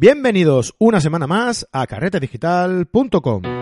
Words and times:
Bienvenidos 0.00 0.74
una 0.78 0.98
semana 0.98 1.26
más 1.26 1.68
a 1.72 1.86
carretedigital.com. 1.86 3.59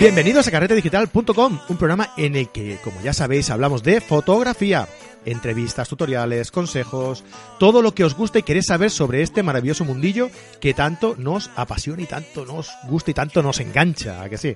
Bienvenidos 0.00 0.48
a 0.48 0.50
carretedigital.com, 0.50 1.60
un 1.68 1.76
programa 1.76 2.14
en 2.16 2.34
el 2.34 2.48
que, 2.48 2.78
como 2.82 3.02
ya 3.02 3.12
sabéis, 3.12 3.50
hablamos 3.50 3.82
de 3.82 4.00
fotografía, 4.00 4.88
entrevistas, 5.26 5.90
tutoriales, 5.90 6.50
consejos, 6.50 7.22
todo 7.58 7.82
lo 7.82 7.94
que 7.94 8.04
os 8.04 8.14
gusta 8.14 8.38
y 8.38 8.42
queréis 8.42 8.64
saber 8.64 8.90
sobre 8.90 9.20
este 9.20 9.42
maravilloso 9.42 9.84
mundillo 9.84 10.30
que 10.58 10.72
tanto 10.72 11.16
nos 11.18 11.50
apasiona 11.54 12.00
y 12.00 12.06
tanto 12.06 12.46
nos 12.46 12.70
gusta 12.88 13.10
y 13.10 13.14
tanto 13.14 13.42
nos 13.42 13.60
engancha, 13.60 14.22
¿a 14.22 14.30
que 14.30 14.38
sí? 14.38 14.54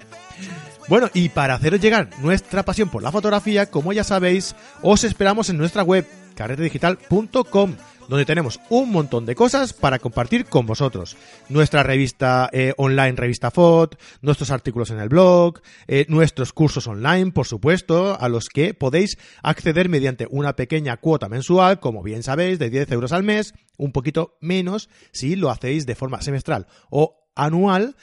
Bueno, 0.89 1.11
y 1.12 1.29
para 1.29 1.57
haceros 1.57 1.79
llegar 1.79 2.08
nuestra 2.21 2.63
pasión 2.64 2.89
por 2.89 3.03
la 3.03 3.13
fotografía, 3.13 3.67
como 3.67 3.93
ya 3.93 4.03
sabéis, 4.03 4.57
os 4.81 5.04
esperamos 5.04 5.50
en 5.50 5.58
nuestra 5.58 5.82
web 5.82 6.07
carretedigital.com 6.34 7.76
donde 8.08 8.24
tenemos 8.24 8.61
un 8.70 8.90
montón 8.90 9.26
de 9.26 9.34
cosas 9.34 9.72
para 9.72 9.98
compartir 9.98 10.46
con 10.46 10.66
vosotros. 10.66 11.16
Nuestra 11.48 11.82
revista 11.82 12.48
eh, 12.52 12.74
online, 12.76 13.12
revista 13.12 13.50
FOT, 13.50 13.96
nuestros 14.20 14.50
artículos 14.50 14.90
en 14.90 14.98
el 14.98 15.08
blog, 15.08 15.60
eh, 15.86 16.07
nuestros 16.08 16.52
cursos 16.52 16.86
online, 16.86 17.32
por 17.32 17.46
supuesto, 17.46 18.20
a 18.20 18.29
los 18.29 18.48
que 18.48 18.74
podéis 18.74 19.18
acceder 19.43 19.88
mediante 19.88 20.26
una 20.30 20.57
pequeña 20.57 20.96
cuota 20.96 21.29
mensual, 21.29 21.80
como 21.80 22.02
bien 22.02 22.22
sabéis, 22.22 22.58
de 22.58 22.71
10 22.71 22.93
euros 22.93 23.12
al 23.12 23.22
mes, 23.22 23.54
un 23.76 23.93
poquito 23.93 24.36
menos 24.40 24.88
si 25.12 25.36
lo 25.36 25.50
hacéis 25.50 25.86
de 25.86 25.94
forma 25.94 26.21
semestral 26.22 26.66
o 26.90 27.24
anual 27.35 27.96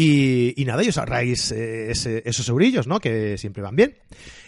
y, 0.00 0.64
nada, 0.64 0.84
y 0.84 0.88
os 0.88 0.98
ahorráis 0.98 1.50
eh, 1.50 1.90
esos 1.90 2.48
eurillos, 2.48 2.86
¿no? 2.86 3.00
Que 3.00 3.36
siempre 3.36 3.64
van 3.64 3.74
bien. 3.74 3.96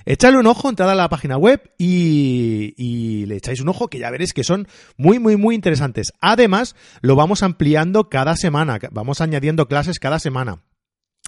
Echadle 0.04 0.38
un 0.38 0.46
ojo, 0.46 0.68
entrad 0.68 0.88
a 0.90 0.94
la 0.94 1.08
página 1.08 1.36
web 1.36 1.72
y, 1.76 3.24
le 3.26 3.36
echáis 3.36 3.60
un 3.60 3.68
ojo 3.68 3.88
que 3.88 3.98
ya 3.98 4.10
veréis 4.10 4.32
que 4.32 4.44
son 4.44 4.68
muy, 4.96 5.18
muy, 5.18 5.36
muy 5.36 5.56
interesantes. 5.56 6.12
Además, 6.20 6.76
lo 7.00 7.16
vamos 7.16 7.42
ampliando 7.42 8.08
cada 8.08 8.36
semana, 8.36 8.78
vamos 8.92 9.20
añadiendo 9.20 9.66
clases 9.66 9.98
cada 9.98 10.20
semana. 10.20 10.62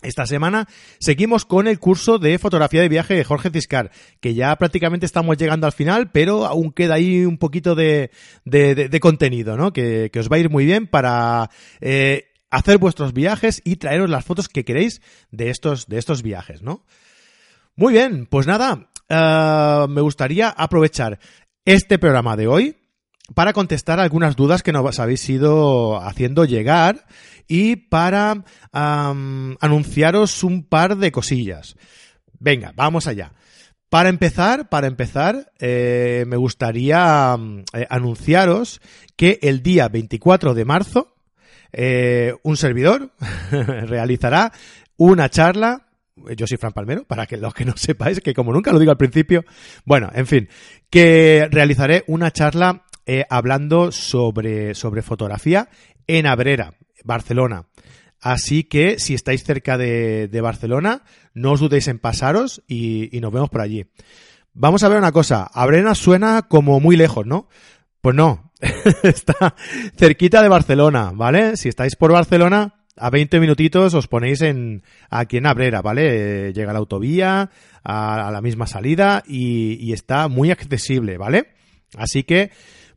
Esta 0.03 0.27
semana 0.27 0.69
seguimos 0.99 1.45
con 1.45 1.67
el 1.69 1.79
curso 1.79 2.19
de 2.19 2.39
fotografía 2.39 2.81
de 2.81 2.89
viaje 2.89 3.15
de 3.15 3.25
Jorge 3.25 3.51
Ciscar, 3.51 3.91
que 4.21 4.35
ya 4.35 4.55
prácticamente 4.57 5.07
estamos 5.07 5.37
llegando 5.37 5.67
al 5.67 5.73
final, 5.73 6.11
pero 6.11 6.45
aún 6.45 6.73
queda 6.73 6.95
ahí 6.95 7.25
un 7.25 7.39
poquito 7.39 7.75
de, 7.77 8.11
contenido, 9.01 9.57
¿no? 9.57 9.73
Que, 9.73 10.11
os 10.19 10.29
va 10.29 10.37
a 10.37 10.41
ir 10.41 10.51
muy 10.51 10.65
bien 10.65 10.89
para 10.89 11.51
eh, 11.81 12.32
hacer 12.53 12.79
vuestros 12.79 13.13
viajes 13.13 13.61
y 13.65 13.77
traeros 13.77 14.09
las 14.09 14.25
fotos 14.25 14.49
que 14.49 14.65
queréis 14.65 15.01
de 15.31 15.51
estos, 15.51 15.89
de 15.89 15.99
estos 15.99 16.23
viajes, 16.23 16.63
¿no? 16.63 16.85
Muy 17.75 17.95
bien, 17.95 18.27
pues 18.27 18.47
nada, 18.47 18.91
eh, 19.09 19.87
me 19.89 20.03
gustaría 20.03 20.51
aprovechar 20.51 21.19
este 21.65 21.99
programa 21.99 22.37
de 22.37 22.47
hoy 22.47 22.77
para 23.35 23.55
contestar 23.55 23.99
algunas 23.99 24.37
dudas 24.37 24.63
que 24.63 24.73
nos 24.73 25.01
habéis 25.01 25.29
ido 25.31 25.97
haciendo 26.03 26.45
llegar 26.45 27.07
y 27.49 27.77
para 27.77 28.45
anunciaros 28.73 30.45
un 30.45 30.65
par 30.65 30.97
de 30.99 31.11
cosillas. 31.11 31.77
Venga, 32.39 32.73
vamos 32.77 33.07
allá. 33.07 33.33
Para 33.89 34.11
empezar, 34.11 34.69
para 34.69 34.87
empezar, 34.87 35.53
eh, 35.59 36.25
me 36.27 36.37
gustaría 36.37 37.37
eh, 37.73 37.87
anunciaros 37.89 38.81
que 39.17 39.39
el 39.43 39.63
día 39.63 39.89
24 39.89 40.55
de 40.55 40.65
marzo 40.65 41.12
eh, 41.73 42.35
un 42.43 42.57
servidor 42.57 43.13
realizará 43.51 44.53
una 44.97 45.29
charla 45.29 45.87
yo 46.37 46.47
soy 46.47 46.59
Fran 46.59 46.73
Palmero, 46.73 47.05
para 47.05 47.27
que 47.27 47.37
los 47.37 47.55
que 47.55 47.65
no 47.65 47.73
sepáis, 47.77 48.21
que 48.21 48.35
como 48.35 48.53
nunca 48.53 48.73
lo 48.73 48.79
digo 48.79 48.91
al 48.91 48.99
principio, 48.99 49.45
bueno, 49.85 50.11
en 50.15 50.27
fin, 50.27 50.49
que 50.91 51.49
realizaré 51.51 52.05
una 52.07 52.31
charla 52.31 52.85
eh, 53.07 53.25
hablando 53.31 53.93
sobre, 53.93 54.75
sobre 54.75 55.03
fotografía 55.03 55.69
en 56.07 56.27
Abrera, 56.27 56.75
Barcelona. 57.05 57.67
Así 58.21 58.65
que 58.65 59.01
si 59.01 59.15
estáis 59.15 59.43
cerca 59.43 59.77
de, 59.77 60.41
Barcelona, 60.41 61.03
no 61.35 61.53
os 61.53 61.61
dudéis 61.61 61.89
en 61.89 61.99
pasaros 61.99 62.63
y, 62.69 63.17
y, 63.17 63.21
nos 63.21 63.33
vemos 63.33 63.51
por 63.51 63.61
allí. 63.61 63.87
Vamos 64.53 64.85
a 64.85 64.89
ver 64.89 64.99
una 64.99 65.11
cosa, 65.11 65.51
Abrera 65.53 65.97
suena 65.97 66.43
como 66.43 66.79
muy 66.79 66.97
lejos, 66.97 67.27
¿no? 67.27 67.49
Pues 68.01 68.15
no, 68.15 68.52
está 69.03 69.55
cerquita 69.97 70.43
de 70.43 70.49
Barcelona, 70.49 71.13
¿vale? 71.15 71.57
Si 71.57 71.69
estáis 71.69 71.97
por 71.97 72.13
Barcelona, 72.13 72.75
a 72.97 73.11
20 73.11 73.41
minutitos 73.41 73.95
os 73.95 74.07
ponéis 74.07 74.43
en 74.43 74.83
aquí 75.11 75.39
en 75.39 75.47
Abrera, 75.47 75.83
¿vale? 75.83 76.49
Eh, 76.49 76.53
llega 76.53 76.73
la 76.73 76.79
autovía 76.79 77.51
a, 77.83 78.31
la 78.31 78.41
misma 78.41 78.67
salida 78.67 79.23
y, 79.27 79.93
está 79.93 80.29
muy 80.29 80.51
accesible, 80.51 81.19
¿vale? 81.19 81.55
Así 81.97 82.23
que 82.23 82.51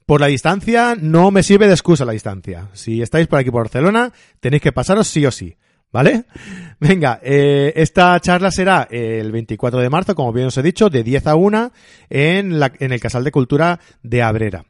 por 0.06 0.22
la 0.22 0.28
distancia 0.28 0.96
no 1.00 1.32
me 1.32 1.44
sirve 1.44 1.68
de 1.68 1.74
excusa 1.74 2.06
la 2.06 2.12
distancia. 2.12 2.70
Si 2.74 3.02
estáis 3.02 3.28
por 3.28 3.40
aquí 3.40 3.50
por 3.50 3.64
Barcelona, 3.64 4.14
tenéis 4.40 4.62
que 4.62 4.72
pasaros 4.72 5.08
sí 5.08 5.26
o 5.26 5.32
sí. 5.32 5.58
¿Vale? 5.92 6.26
Venga, 6.80 7.22
eh, 7.24 7.72
esta 7.78 8.20
charla 8.20 8.52
será 8.52 8.86
el 8.92 9.32
24 9.32 9.80
de 9.80 9.90
marzo, 9.90 10.14
como 10.14 10.34
bien 10.34 10.48
os 10.48 10.58
he 10.58 10.62
dicho, 10.62 10.90
de 10.90 11.04
10 11.04 11.28
a 11.28 11.36
1 11.36 11.72
en, 12.10 12.60
la, 12.60 12.74
en 12.80 12.92
el 12.92 13.00
Casal 13.00 13.24
de 13.24 13.32
Cultura 13.32 13.80
de 14.04 14.22
Abrera 14.22 14.66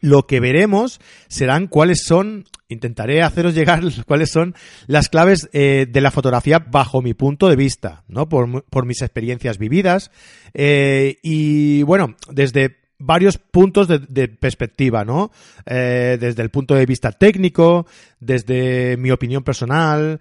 lo 0.00 0.26
que 0.26 0.40
veremos 0.40 1.00
serán 1.28 1.66
cuáles 1.66 2.04
son, 2.04 2.46
intentaré 2.68 3.22
haceros 3.22 3.54
llegar 3.54 3.82
cuáles 4.06 4.30
son 4.30 4.54
las 4.86 5.08
claves 5.08 5.48
eh, 5.52 5.86
de 5.88 6.00
la 6.00 6.10
fotografía 6.10 6.58
bajo 6.58 7.02
mi 7.02 7.14
punto 7.14 7.48
de 7.48 7.56
vista, 7.56 8.04
¿no? 8.08 8.28
Por, 8.28 8.86
mis 8.86 9.02
experiencias 9.02 9.58
vividas. 9.58 10.10
Eh, 10.54 11.18
y 11.22 11.82
bueno, 11.82 12.16
desde 12.30 12.80
varios 12.98 13.38
puntos 13.38 13.88
de, 13.88 14.28
perspectiva, 14.28 15.04
¿no? 15.04 15.32
Eh, 15.66 16.18
desde 16.20 16.42
el 16.42 16.50
punto 16.50 16.74
de 16.74 16.86
vista 16.86 17.12
técnico, 17.12 17.86
desde 18.20 18.96
mi 18.96 19.10
opinión 19.10 19.42
personal, 19.42 20.20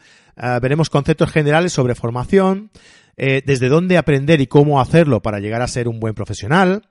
veremos 0.62 0.90
conceptos 0.90 1.30
generales 1.30 1.72
sobre 1.72 1.94
formación, 1.94 2.72
desde 3.46 3.70
dónde 3.70 3.98
aprender 3.98 4.42
y 4.42 4.48
cómo 4.48 4.82
hacerlo 4.82 5.22
para 5.22 5.40
llegar 5.40 5.62
a 5.62 5.68
ser 5.68 5.88
un 5.88 6.00
buen 6.00 6.16
profesional, 6.16 6.82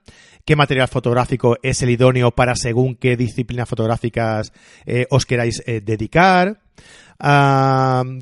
qué 0.45 0.55
material 0.55 0.87
fotográfico 0.87 1.57
es 1.61 1.81
el 1.81 1.89
idóneo 1.89 2.31
para 2.31 2.55
según 2.55 2.95
qué 2.95 3.17
disciplinas 3.17 3.69
fotográficas 3.69 4.53
eh, 4.85 5.07
os 5.09 5.25
queráis 5.25 5.61
eh, 5.65 5.81
dedicar. 5.81 6.61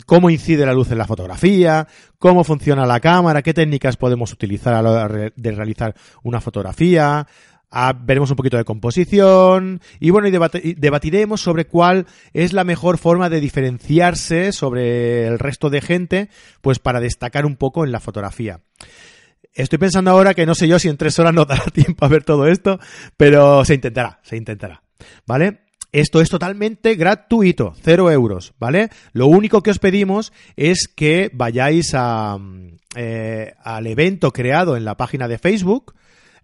cómo 0.06 0.30
incide 0.30 0.66
la 0.66 0.74
luz 0.74 0.92
en 0.92 0.98
la 0.98 1.08
fotografía, 1.08 1.88
cómo 2.18 2.44
funciona 2.44 2.86
la 2.86 3.00
cámara, 3.00 3.42
qué 3.42 3.54
técnicas 3.54 3.96
podemos 3.96 4.34
utilizar 4.34 4.74
a 4.74 4.82
la 4.82 4.92
hora 4.92 5.32
de 5.34 5.52
realizar 5.52 5.96
una 6.24 6.42
fotografía, 6.42 7.26
ah, 7.72 7.94
veremos 8.00 8.30
un 8.30 8.36
poquito 8.36 8.58
de 8.58 8.66
composición 8.66 9.82
y 10.00 10.10
bueno, 10.10 10.28
y 10.28 10.74
debatiremos 10.74 11.42
sobre 11.42 11.66
cuál 11.66 12.06
es 12.34 12.54
la 12.54 12.64
mejor 12.64 12.98
forma 12.98 13.30
de 13.30 13.40
diferenciarse 13.40 14.52
sobre 14.52 15.28
el 15.28 15.40
resto 15.40 15.70
de 15.70 15.82
gente, 15.82 16.30
pues 16.62 16.80
para 16.80 17.00
destacar 17.00 17.46
un 17.46 17.56
poco 17.56 17.86
en 17.86 17.92
la 17.92 18.00
fotografía. 18.00 18.62
Estoy 19.54 19.80
pensando 19.80 20.12
ahora 20.12 20.34
que 20.34 20.46
no 20.46 20.56
sé 20.56 20.68
yo 20.68 20.80
si 20.80 20.90
en 20.90 20.98
tres 20.98 21.18
horas 21.20 21.34
nos 21.34 21.48
dará 21.48 21.64
tiempo 21.74 22.06
a 22.06 22.10
ver 22.10 22.24
todo 22.24 22.48
esto, 22.48 22.80
pero 23.18 23.66
se 23.66 23.76
intentará, 23.76 24.20
se 24.24 24.38
intentará. 24.38 24.84
¿Vale? 25.26 25.62
Esto 25.92 26.22
es 26.22 26.30
totalmente 26.30 26.94
gratuito, 26.96 27.74
cero 27.82 28.12
euros, 28.12 28.54
¿vale? 28.60 28.90
Lo 29.12 29.26
único 29.26 29.64
que 29.64 29.72
os 29.72 29.80
pedimos 29.80 30.32
es 30.56 30.88
que 30.88 31.32
vayáis 31.34 31.96
a, 31.96 32.38
eh, 32.96 33.54
al 33.64 33.88
evento 33.88 34.32
creado 34.32 34.78
en 34.78 34.86
la 34.86 34.98
página 34.98 35.28
de 35.28 35.40
Facebook, 35.40 35.96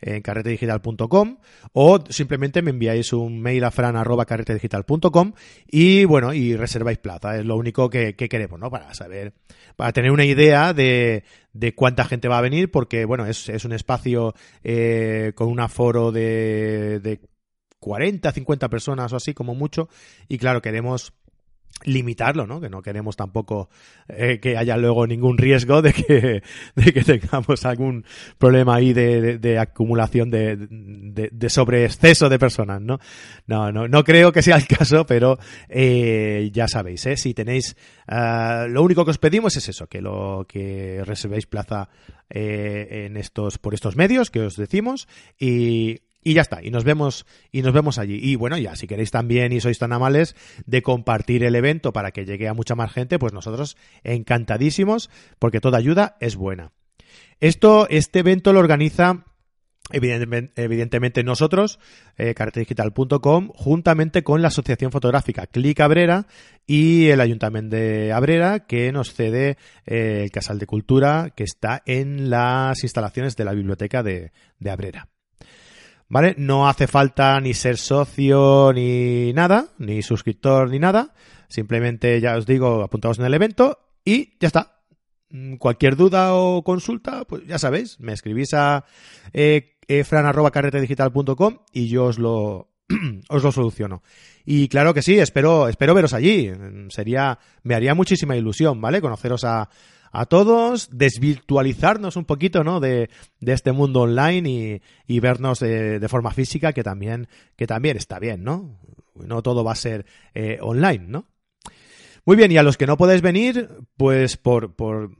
en 0.02 0.22
carretedigital.com 0.22 1.38
o 1.74 2.04
simplemente 2.10 2.62
me 2.62 2.72
enviáis 2.72 3.14
un 3.14 3.42
mail 3.42 3.64
a 3.64 3.72
fran.carretedigital.com 3.72 5.34
y 5.68 6.06
bueno, 6.06 6.34
y 6.34 6.56
reserváis 6.56 6.98
plaza. 6.98 7.38
Es 7.38 7.46
lo 7.46 7.56
único 7.58 7.90
que, 7.90 8.16
queremos, 8.16 8.60
¿no? 8.60 8.70
Para 8.70 8.94
saber, 8.94 9.34
para 9.76 9.92
tener 9.94 10.12
una 10.12 10.26
idea 10.26 10.74
de, 10.74 11.24
de 11.54 11.76
cuánta 11.76 12.06
gente 12.06 12.28
va 12.28 12.38
a 12.38 12.42
venir, 12.42 12.72
porque 12.72 13.06
bueno, 13.06 13.26
es, 13.26 13.50
es 13.50 13.66
un 13.66 13.74
espacio 13.74 14.34
eh, 14.64 15.34
con 15.36 15.50
un 15.50 15.60
aforo 15.60 16.12
de, 16.12 17.00
de 17.02 17.20
40, 17.80 18.32
50 18.32 18.70
personas 18.70 19.14
o 19.14 19.16
así 19.16 19.34
como 19.34 19.54
mucho 19.54 19.90
y 20.28 20.38
claro, 20.38 20.62
queremos 20.62 21.14
limitarlo, 21.84 22.48
¿no? 22.48 22.62
Que 22.62 22.70
no 22.70 22.82
queremos 22.82 23.16
tampoco 23.16 23.70
eh, 24.08 24.40
que 24.42 24.58
haya 24.58 24.78
luego 24.78 25.06
ningún 25.06 25.38
riesgo 25.38 25.82
de 25.82 25.94
que, 25.94 26.42
de 26.76 26.94
que 26.94 27.04
tengamos 27.04 27.66
algún 27.66 28.06
problema 28.38 28.76
ahí 28.76 28.94
de, 28.94 29.60
acumulación 29.60 30.30
de, 30.32 30.58
de, 30.58 31.50
sobreexceso 31.50 32.30
de 32.30 32.40
personas, 32.40 32.82
¿no? 32.82 33.00
No, 33.46 33.72
no, 33.72 33.88
no 33.88 34.04
creo 34.04 34.32
que 34.32 34.42
sea 34.42 34.56
el 34.56 34.68
caso, 34.68 35.06
pero 35.06 35.38
eh, 35.70 36.50
ya 36.54 36.68
sabéis, 36.68 37.06
¿eh? 37.06 37.18
Si 37.18 37.34
tenéis, 37.34 37.76
uh, 38.08 38.68
lo 38.68 38.82
único 38.84 39.06
que 39.06 39.12
os 39.12 39.18
pedimos 39.18 39.56
es 39.58 39.70
eso, 39.70 39.88
que 39.88 40.02
lo 40.02 40.46
que 40.48 41.02
reservéis 41.06 41.46
plaza 41.46 41.90
en 42.28 43.18
estos, 43.18 43.60
por 43.60 43.76
estos 43.76 43.96
medios 43.96 44.32
que 44.32 44.42
os 44.42 44.56
decimos 44.56 45.08
y 45.40 46.00
y 46.26 46.34
ya 46.34 46.42
está, 46.42 46.64
y 46.64 46.72
nos 46.72 46.84
vemos, 46.84 47.28
y 47.52 47.62
nos 47.62 47.72
vemos 47.72 48.00
allí. 48.00 48.20
Y 48.20 48.36
bueno, 48.36 48.58
ya, 48.58 48.76
si 48.76 48.88
queréis 48.88 49.12
también 49.12 49.54
y 49.54 49.62
sois 49.62 49.78
tan 49.78 49.94
amables 49.94 50.36
de 50.66 50.82
compartir 50.82 51.44
el 51.44 51.54
evento 51.54 51.94
para 51.94 52.10
que 52.10 52.26
llegue 52.26 52.48
a 52.48 52.56
mucha 52.56 52.74
más 52.74 52.92
gente, 52.92 53.20
pues 53.20 53.32
nosotros 53.32 53.78
encantadísimos, 54.04 55.12
porque 55.38 55.62
toda 55.62 55.78
ayuda 55.78 56.18
es 56.20 56.36
buena. 56.36 56.72
Esto, 57.40 57.88
este 57.90 58.20
evento 58.20 58.54
lo 58.54 58.60
organiza 58.60 59.24
Evidentemente, 59.92 60.64
evidentemente 60.64 61.24
nosotros, 61.24 61.78
eh, 62.18 62.34
juntamente 63.54 64.24
con 64.24 64.42
la 64.42 64.48
Asociación 64.48 64.92
Fotográfica 64.92 65.46
Clic 65.46 65.80
Abrera 65.80 66.26
y 66.66 67.10
el 67.10 67.22
Ayuntamiento 67.22 67.76
de 67.76 68.12
Abrera, 68.12 68.62
que 68.62 68.92
nos 68.92 69.14
cede 69.14 69.58
eh, 69.86 70.22
el 70.24 70.32
Casal 70.32 70.58
de 70.58 70.66
Cultura, 70.66 71.30
que 71.36 71.44
está 71.44 71.84
en 71.86 72.32
las 72.32 72.82
instalaciones 72.82 73.36
de 73.36 73.46
la 73.46 73.54
Biblioteca 73.54 74.02
de, 74.02 74.32
de 74.58 74.72
Abrera. 74.72 75.08
¿Vale? 76.08 76.36
No 76.38 76.68
hace 76.68 76.88
falta 76.88 77.40
ni 77.42 77.54
ser 77.54 77.78
socio 77.78 78.72
ni 78.74 79.34
nada, 79.34 79.70
ni 79.80 80.02
suscriptor 80.02 80.70
ni 80.70 80.80
nada. 80.80 81.14
Simplemente, 81.48 82.22
ya 82.22 82.38
os 82.38 82.46
digo, 82.46 82.84
apuntaos 82.84 83.20
en 83.20 83.26
el 83.26 83.34
evento 83.34 83.80
y 84.04 84.38
ya 84.40 84.48
está. 84.48 84.82
Mm, 85.30 85.56
cualquier 85.56 85.96
duda 85.96 86.36
o 86.36 86.64
consulta, 86.64 87.26
pues 87.26 87.46
ya 87.48 87.58
sabéis, 87.58 88.00
me 88.00 88.14
escribís 88.14 88.54
a 88.54 88.86
eh, 89.34 89.72
y 91.74 91.88
yo 91.88 92.06
os 92.06 92.20
lo, 92.20 92.70
os 93.30 93.44
lo 93.44 93.52
soluciono. 93.52 94.04
Y 94.46 94.68
claro 94.68 94.94
que 94.94 95.02
sí, 95.02 95.18
espero, 95.20 95.68
espero 95.68 95.94
veros 95.94 96.14
allí. 96.14 96.52
Sería, 96.90 97.40
me 97.64 97.76
haría 97.76 97.96
muchísima 97.96 98.36
ilusión, 98.36 98.80
¿vale? 98.82 99.02
Conoceros 99.02 99.44
a, 99.44 99.70
a 100.18 100.26
todos, 100.26 100.90
desvirtualizarnos 100.92 102.16
un 102.16 102.24
poquito, 102.24 102.64
¿no? 102.64 102.80
De, 102.80 103.10
de 103.42 103.54
este 103.54 103.74
mundo 103.74 104.02
online 104.02 104.50
y, 104.50 104.82
y 105.14 105.20
vernos 105.20 105.60
de, 105.60 106.00
de, 106.00 106.10
forma 106.10 106.32
física, 106.32 106.72
que 106.72 106.84
también, 106.84 107.28
que 107.58 107.68
también 107.68 107.98
está 107.98 108.18
bien, 108.18 108.44
¿no? 108.44 108.80
No 109.16 109.42
todo 109.42 109.64
va 109.64 109.74
a 109.74 109.76
ser 109.76 110.06
eh, 110.34 110.58
online, 110.62 111.06
¿no? 111.08 111.28
Muy 112.26 112.38
bien, 112.38 112.52
y 112.52 112.58
a 112.58 112.64
los 112.64 112.78
que 112.78 112.88
no 112.88 112.96
podéis 112.96 113.22
venir, 113.22 113.70
pues 113.98 114.38
por, 114.38 114.76
por, 114.76 115.12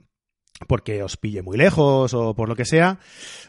porque 0.66 1.02
os 1.02 1.18
pille 1.18 1.42
muy 1.42 1.58
lejos 1.58 2.14
o 2.14 2.34
por 2.34 2.48
lo 2.48 2.56
que 2.56 2.64
sea, 2.64 2.98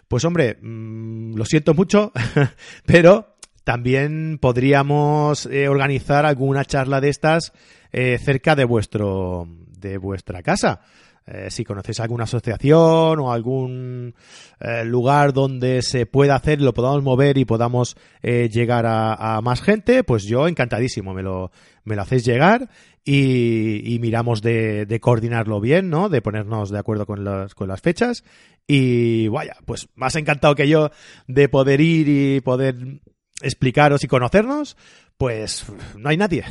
pues 0.09 0.25
hombre, 0.25 0.57
mmm, 0.61 1.33
lo 1.35 1.45
siento 1.45 1.73
mucho, 1.73 2.11
pero 2.85 3.37
también 3.63 4.37
podríamos 4.41 5.45
eh, 5.45 5.69
organizar 5.69 6.25
alguna 6.25 6.65
charla 6.65 6.99
de 6.99 7.09
estas 7.09 7.53
eh, 7.93 8.17
cerca 8.21 8.55
de 8.55 8.65
vuestro 8.65 9.47
de 9.77 9.97
vuestra 9.97 10.43
casa. 10.43 10.81
Eh, 11.27 11.51
si 11.51 11.65
conocéis 11.65 11.99
alguna 11.99 12.23
asociación 12.23 13.19
o 13.19 13.33
algún 13.33 14.15
eh, 14.61 14.85
lugar 14.85 15.33
donde 15.33 15.81
se 15.81 16.05
pueda 16.05 16.35
hacer, 16.35 16.61
lo 16.61 16.73
podamos 16.73 17.03
mover 17.03 17.37
y 17.37 17.43
podamos 17.43 17.97
eh, 18.23 18.49
llegar 18.49 18.85
a, 18.87 19.41
más 19.41 19.61
gente, 19.61 20.05
pues 20.05 20.23
yo 20.23 20.47
encantadísimo, 20.47 21.13
me 21.13 21.23
lo, 21.23 21.51
me 21.83 21.97
lo 21.97 22.03
hacéis 22.03 22.23
llegar 22.23 22.69
y, 23.03 23.97
miramos 23.99 24.41
de, 24.41 24.85
de, 24.85 24.99
coordinarlo 25.01 25.59
bien, 25.59 25.89
¿no? 25.89 26.07
De 26.07 26.21
ponernos 26.21 26.69
de 26.69 26.79
acuerdo 26.79 27.05
con 27.05 27.25
las, 27.25 27.53
con 27.55 27.67
las 27.67 27.81
fechas. 27.81 28.23
Y 28.65 29.27
vaya, 29.27 29.57
pues 29.65 29.89
más 29.95 30.15
encantado 30.15 30.55
que 30.55 30.67
yo 30.67 30.91
de 31.27 31.49
poder 31.49 31.81
ir 31.81 32.07
y 32.07 32.41
poder 32.41 33.01
explicaros 33.41 34.03
y 34.03 34.07
conocernos, 34.07 34.77
pues 35.17 35.65
no 35.97 36.09
hay 36.09 36.17
nadie. 36.17 36.45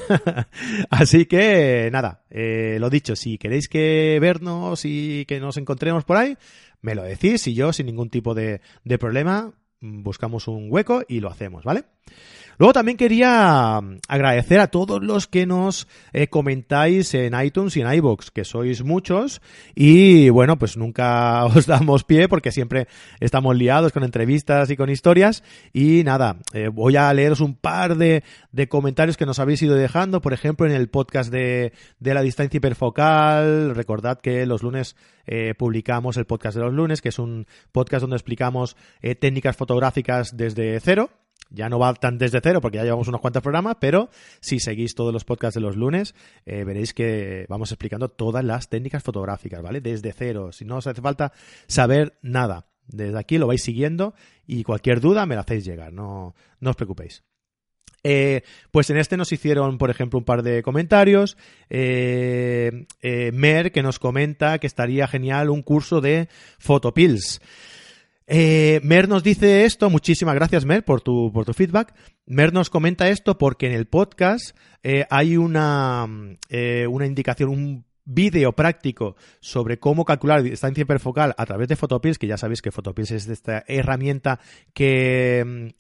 Así 0.91 1.27
que 1.27 1.89
nada, 1.93 2.25
eh, 2.31 2.79
lo 2.81 2.91
dicho, 2.91 3.17
si 3.17 3.39
queréis 3.39 3.69
que 3.69 4.19
vernos 4.21 4.85
y 4.85 5.25
que 5.27 5.41
nos 5.41 5.57
encontremos 5.57 6.05
por 6.05 6.17
ahí, 6.17 6.37
me 6.81 6.95
lo 6.95 7.03
decís 7.03 7.47
y 7.47 7.55
yo 7.55 7.73
sin 7.73 7.87
ningún 7.87 8.11
tipo 8.11 8.35
de, 8.35 8.61
de 8.85 8.99
problema 8.99 9.53
buscamos 9.81 10.49
un 10.49 10.67
hueco 10.71 11.03
y 11.09 11.21
lo 11.21 11.31
hacemos, 11.31 11.65
¿vale? 11.65 11.85
Luego 12.59 12.73
también 12.73 12.97
quería 12.97 13.81
mm, 13.83 13.99
agradecer 14.09 14.61
a 14.61 14.69
todos 14.69 15.03
los 15.03 15.27
que 15.27 15.47
nos 15.47 15.87
eh, 16.13 16.29
comentáis 16.29 17.13
en 17.15 17.39
iTunes 17.39 17.77
y 17.77 17.83
en 17.83 17.93
iBox, 17.93 18.31
que 18.31 18.45
sois 18.45 18.83
muchos. 18.83 19.43
Y 19.75 20.31
bueno, 20.31 20.59
pues 20.59 20.77
nunca 20.77 21.45
os 21.47 21.67
damos 21.67 22.05
pie 22.05 22.29
porque 22.29 22.53
siempre 22.53 22.89
estamos 23.21 23.57
liados 23.57 23.93
con 23.93 24.05
entrevistas 24.05 24.71
y 24.71 24.77
con 24.77 24.89
historias. 24.89 25.43
Y 25.73 26.03
nada, 26.05 26.39
eh, 26.55 26.69
voy 26.69 26.97
a 26.97 27.13
leeros 27.13 27.41
un 27.41 27.55
par 27.55 27.97
de, 27.97 28.25
de, 28.53 28.69
comentarios 28.69 29.17
que 29.17 29.27
nos 29.27 29.39
habéis 29.39 29.63
ido 29.63 29.75
dejando, 29.75 30.21
por 30.21 30.33
ejemplo 30.33 30.67
en 30.67 30.73
el 30.73 30.89
podcast 30.89 31.31
de, 31.31 31.73
de 32.01 32.15
la 32.15 32.23
distancia 32.23 32.57
hiperfocal, 32.57 33.75
recordad 33.75 34.19
que 34.21 34.47
los 34.47 34.63
lunes 34.63 34.97
eh, 35.27 35.55
publicamos 35.57 36.17
el 36.17 36.25
podcast 36.25 36.57
de 36.57 36.65
los 36.65 36.73
lunes, 36.73 37.03
que 37.03 37.11
es 37.11 37.19
un 37.19 37.47
podcast 37.73 38.01
donde 38.01 38.17
explicamos 38.17 38.77
técnicas 39.21 39.57
fotográficas 39.57 40.37
desde 40.37 40.81
cero, 40.81 41.11
ya 41.51 41.69
no 41.69 41.79
va 41.79 41.95
tan 41.95 42.19
desde 42.19 42.41
cero 42.41 42.61
porque 42.61 42.79
ya 42.79 42.85
llevamos 42.85 43.09
unos 43.09 43.21
cuantos 43.21 43.43
programas, 43.43 43.77
pero 43.81 44.11
si 44.41 44.59
seguís 44.59 44.95
todos 44.95 45.13
los 45.13 45.25
podcasts 45.25 45.55
de 45.55 45.61
los 45.61 45.77
lunes, 45.77 46.15
eh, 46.45 46.65
veréis 46.65 46.93
que 46.93 47.47
vamos 47.49 47.71
explicando 47.73 48.09
todas 48.09 48.45
las 48.45 48.69
técnicas 48.69 49.03
fotográficas, 49.03 49.63
¿vale? 49.63 49.81
Desde 49.81 50.13
cero. 50.13 50.53
Si 50.53 50.65
no 50.65 50.77
os 50.77 50.87
hace 50.87 51.01
falta 51.01 51.33
saber 51.67 52.19
nada. 52.23 52.67
Desde 52.89 53.19
aquí 53.19 53.39
lo 53.39 53.49
vais 53.49 53.63
siguiendo 53.63 54.15
y 54.47 54.63
cualquier 54.63 55.01
duda 55.01 55.27
me 55.27 55.35
la 55.35 55.41
hacéis 55.41 55.65
llegar, 55.65 55.93
no, 55.93 56.35
no 56.61 56.71
os 56.71 56.77
preocupéis. 56.77 57.25
Eh, 58.09 58.43
pues 58.71 58.89
en 58.91 58.99
este 58.99 59.17
nos 59.17 59.33
hicieron, 59.33 59.79
por 59.79 59.91
ejemplo, 59.91 60.21
un 60.21 60.25
par 60.25 60.45
de 60.45 60.63
comentarios. 60.63 61.37
Eh, 61.69 62.87
eh, 63.03 63.33
Mer, 63.33 63.73
que 63.73 63.83
nos 63.83 63.99
comenta 63.99 64.61
que 64.61 64.69
estaría 64.69 65.09
genial 65.09 65.51
un 65.51 65.63
curso 65.63 66.01
de 66.01 66.29
Photopills. 66.61 67.41
Eh, 68.29 68.81
Mer 68.83 69.09
nos 69.09 69.23
dice 69.23 69.65
esto, 69.65 69.89
muchísimas 69.89 70.35
gracias 70.35 70.65
Mer 70.65 70.85
por 70.85 71.01
tu, 71.01 71.33
feedback. 71.55 71.95
Mer 72.27 72.53
nos 72.53 72.71
comenta 72.71 73.09
esto 73.09 73.39
porque 73.39 73.67
en 73.67 73.73
el 73.73 73.87
podcast 73.87 74.57
eh, 74.83 75.07
hay 75.11 75.37
una, 75.37 76.07
eh, 76.49 76.87
una 76.89 77.07
indicación, 77.07 77.51
un 77.51 77.85
vídeo 78.05 78.53
práctico 78.53 79.17
sobre 79.41 79.79
cómo 79.79 80.05
calcular 80.05 80.43
distancia 80.43 80.83
hiperfocal 80.83 81.35
a 81.37 81.47
través 81.47 81.69
de 81.69 81.77
Photopills, 81.77 82.19
que 82.19 82.27
ya 82.27 82.37
sabéis 82.37 82.63
que 82.63 82.71
Photopills 82.71 83.11
es 83.11 83.29
esta 83.29 83.65
herramienta 83.67 84.41
que 84.73 85.73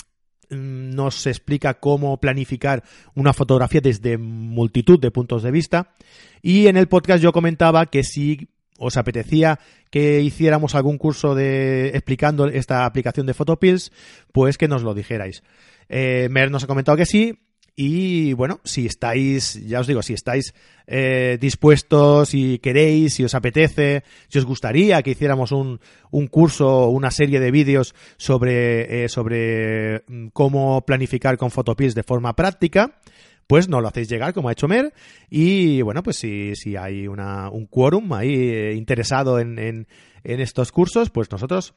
mm, 0.51 0.91
nos 0.91 1.27
explica 1.27 1.75
cómo 1.75 2.21
planificar 2.21 2.85
una 3.15 3.33
fotografía 3.33 3.81
desde 3.81 4.19
multitud 4.19 5.01
de 5.01 5.11
puntos 5.11 5.43
de 5.43 5.51
vista. 5.51 5.95
Y 6.43 6.67
en 6.69 6.77
el 6.77 6.89
podcast 6.89 7.23
yo 7.23 7.33
comentaba 7.33 7.87
que 7.87 8.05
si 8.05 8.49
os 8.79 8.97
apetecía 8.97 9.59
que 9.91 10.21
hiciéramos 10.21 10.75
algún 10.75 10.99
curso 10.99 11.35
de 11.35 11.89
explicando 11.89 12.47
esta 12.47 12.85
aplicación 12.85 13.27
de 13.27 13.35
Photopills, 13.35 13.93
pues 14.33 14.59
que 14.59 14.69
nos 14.69 14.83
lo 14.83 14.95
dijerais. 14.95 15.43
Eh, 15.89 16.29
Mer 16.31 16.51
nos 16.51 16.65
ha 16.65 16.67
comentado 16.67 16.97
que 16.97 17.07
sí. 17.07 17.39
Y 17.79 18.33
bueno, 18.33 18.61
si 18.65 18.87
estáis, 18.87 19.63
ya 19.67 19.81
os 19.81 19.87
digo, 19.87 20.01
si 20.03 20.15
estáis 20.15 20.55
eh, 20.87 21.37
dispuestos 21.39 22.33
y 22.33 22.59
queréis, 22.59 23.13
si 23.13 23.25
os 23.25 23.35
apetece, 23.35 24.03
si 24.29 24.39
os 24.39 24.47
gustaría 24.47 25.03
que 25.03 25.11
hiciéramos 25.11 25.53
un, 25.53 25.79
un 26.11 26.27
curso, 26.27 26.89
una 26.89 27.11
serie 27.11 27.39
de 27.39 27.51
vídeos 27.51 27.95
sobre, 28.17 29.05
eh, 29.05 29.09
sobre 29.11 30.05
mm, 30.09 30.29
cómo 30.29 30.87
planificar 30.87 31.37
con 31.37 31.51
Photopills 31.51 31.95
de 31.95 32.03
forma 32.03 32.35
práctica, 32.35 32.99
pues 33.47 33.69
no 33.69 33.81
lo 33.81 33.89
hacéis 33.89 34.09
llegar 34.09 34.35
como 34.35 34.49
ha 34.49 34.53
hecho 34.53 34.69
Mer 34.69 34.93
y 35.31 35.83
bueno, 35.83 36.03
pues 36.03 36.17
si, 36.17 36.55
si 36.57 36.77
hay 36.77 37.07
una, 37.07 37.51
un 37.51 37.67
quórum 37.67 38.13
ahí 38.13 38.35
eh, 38.35 38.75
interesado 38.75 39.39
en, 39.39 39.59
en, 39.59 39.87
estos 40.25 40.73
cursos, 40.73 41.11
pues 41.11 41.31
nosotros 41.31 41.75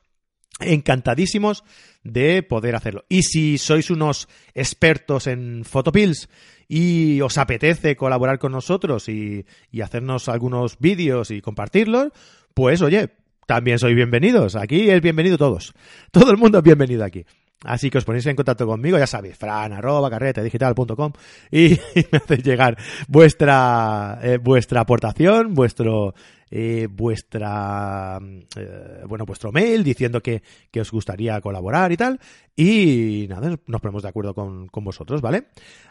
encantadísimos 0.59 1.63
de 2.03 2.43
poder 2.43 2.75
hacerlo. 2.75 3.05
Y 3.07 3.23
si 3.23 3.57
sois 3.57 3.89
unos 3.91 4.27
expertos 4.53 5.27
en 5.27 5.63
Photopills 5.63 6.29
y 6.67 7.21
os 7.21 7.37
apetece 7.37 7.95
colaborar 7.95 8.39
con 8.39 8.51
nosotros 8.51 9.07
y, 9.07 9.45
y 9.71 9.81
hacernos 9.81 10.27
algunos 10.27 10.79
vídeos 10.79 11.31
y 11.31 11.41
compartirlos, 11.41 12.09
pues 12.53 12.81
oye, 12.81 13.09
también 13.45 13.79
sois 13.79 13.95
bienvenidos. 13.95 14.55
Aquí 14.55 14.89
es 14.89 15.01
bienvenido 15.01 15.37
todos. 15.37 15.73
Todo 16.11 16.31
el 16.31 16.37
mundo 16.37 16.57
es 16.57 16.63
bienvenido 16.63 17.05
aquí. 17.05 17.25
Así 17.65 17.89
que 17.89 17.97
os 17.97 18.05
ponéis 18.05 18.25
en 18.25 18.37
contacto 18.37 18.65
conmigo, 18.65 18.97
ya 18.97 19.07
sabéis, 19.07 19.37
fran 19.37 19.73
arroba 19.73 20.09
carretedigital.com 20.09 21.11
y, 21.51 21.73
y 21.73 21.79
me 22.11 22.17
hacéis 22.17 22.43
llegar 22.43 22.77
vuestra, 23.07 24.19
eh, 24.23 24.37
vuestra 24.37 24.81
aportación, 24.81 25.53
vuestro, 25.53 26.13
eh, 26.51 26.87
vuestra, 26.89 28.19
eh, 28.55 29.03
bueno, 29.07 29.25
vuestro 29.25 29.51
mail 29.51 29.83
diciendo 29.83 30.19
que, 30.19 30.41
que, 30.71 30.81
os 30.81 30.89
gustaría 30.89 31.39
colaborar 31.41 31.91
y 31.91 31.97
tal. 31.97 32.19
Y 32.55 33.27
nada, 33.29 33.55
nos 33.67 33.81
ponemos 33.81 34.01
de 34.01 34.09
acuerdo 34.09 34.33
con, 34.33 34.67
con 34.67 34.83
vosotros, 34.83 35.21
¿vale? 35.21 35.45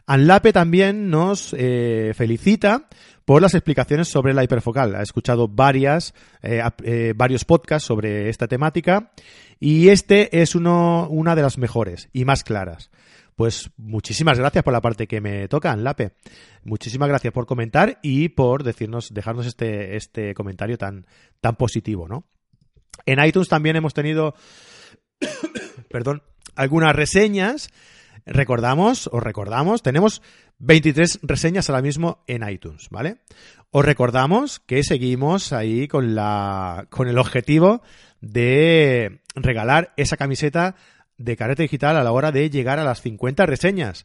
Anlape 0.06 0.52
también 0.52 1.10
nos 1.10 1.54
eh, 1.56 2.12
felicita 2.14 2.88
por 3.24 3.40
las 3.40 3.54
explicaciones 3.54 4.08
sobre 4.08 4.34
la 4.34 4.42
hiperfocal. 4.42 4.96
Ha 4.96 5.02
escuchado 5.02 5.48
varias, 5.48 6.14
varios 7.14 7.44
podcasts 7.44 7.86
sobre 7.86 8.30
esta 8.30 8.48
temática 8.48 9.12
y 9.60 9.88
este 9.88 10.40
es 10.40 10.54
uno, 10.54 11.08
una 11.08 11.34
de 11.34 11.42
las 11.42 11.58
mejores 11.58 12.08
y 12.12 12.24
más 12.24 12.44
claras. 12.44 12.90
Pues 13.38 13.70
muchísimas 13.76 14.36
gracias 14.36 14.64
por 14.64 14.72
la 14.72 14.80
parte 14.80 15.06
que 15.06 15.20
me 15.20 15.46
toca, 15.46 15.76
Lape. 15.76 16.12
Muchísimas 16.64 17.08
gracias 17.08 17.32
por 17.32 17.46
comentar 17.46 18.00
y 18.02 18.30
por 18.30 18.64
decirnos, 18.64 19.14
dejarnos 19.14 19.46
este, 19.46 19.96
este 19.96 20.34
comentario 20.34 20.76
tan, 20.76 21.06
tan 21.40 21.54
positivo, 21.54 22.08
¿no? 22.08 22.24
En 23.06 23.24
iTunes 23.24 23.48
también 23.48 23.76
hemos 23.76 23.94
tenido, 23.94 24.34
perdón, 25.88 26.22
algunas 26.56 26.96
reseñas. 26.96 27.70
Recordamos, 28.26 29.08
os 29.12 29.22
recordamos, 29.22 29.82
tenemos 29.82 30.20
23 30.58 31.20
reseñas 31.22 31.70
ahora 31.70 31.80
mismo 31.80 32.24
en 32.26 32.46
iTunes, 32.46 32.88
¿vale? 32.90 33.18
Os 33.70 33.84
recordamos 33.84 34.58
que 34.58 34.82
seguimos 34.82 35.52
ahí 35.52 35.86
con 35.88 36.14
la 36.14 36.86
con 36.90 37.06
el 37.06 37.18
objetivo 37.18 37.82
de 38.20 39.20
regalar 39.34 39.92
esa 39.96 40.16
camiseta 40.16 40.74
de 41.16 41.36
carrete 41.36 41.62
digital 41.62 41.96
a 41.96 42.04
la 42.04 42.12
hora 42.12 42.32
de 42.32 42.50
llegar 42.50 42.78
a 42.78 42.84
las 42.84 43.02
50 43.02 43.46
reseñas. 43.46 44.04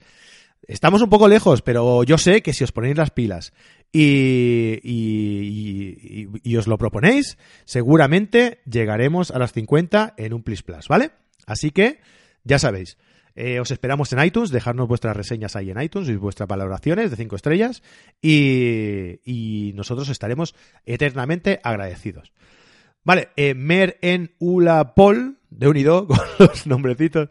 Estamos 0.67 1.01
un 1.01 1.09
poco 1.09 1.27
lejos, 1.27 1.61
pero 1.61 2.03
yo 2.03 2.17
sé 2.17 2.41
que 2.41 2.53
si 2.53 2.63
os 2.63 2.71
ponéis 2.71 2.97
las 2.97 3.11
pilas 3.11 3.53
y, 3.91 4.79
y, 4.81 6.29
y, 6.41 6.55
os 6.55 6.67
lo 6.67 6.77
proponéis, 6.77 7.37
seguramente 7.65 8.61
llegaremos 8.65 9.29
a 9.31 9.39
las 9.39 9.51
50 9.51 10.13
en 10.17 10.33
un 10.33 10.41
Plis 10.41 10.63
Plus, 10.63 10.87
¿vale? 10.87 11.11
Así 11.45 11.71
que, 11.71 11.99
ya 12.45 12.59
sabéis, 12.59 12.97
eh, 13.35 13.59
os 13.59 13.71
esperamos 13.71 14.13
en 14.13 14.23
iTunes, 14.23 14.51
dejarnos 14.51 14.87
vuestras 14.87 15.17
reseñas 15.17 15.55
ahí 15.55 15.69
en 15.71 15.81
iTunes 15.81 16.07
y 16.07 16.15
vuestras 16.15 16.47
valoraciones 16.47 17.11
de 17.11 17.17
5 17.17 17.35
estrellas 17.35 17.83
y, 18.21 19.19
y, 19.25 19.73
nosotros 19.73 20.07
estaremos 20.09 20.55
eternamente 20.85 21.59
agradecidos. 21.63 22.31
Vale, 23.03 23.29
eh, 23.35 23.53
Mer 23.53 23.97
en 24.01 24.33
Ulapol, 24.39 25.39
de 25.49 25.67
Unido, 25.67 26.07
con 26.07 26.19
los 26.39 26.67
nombrecitos, 26.67 27.29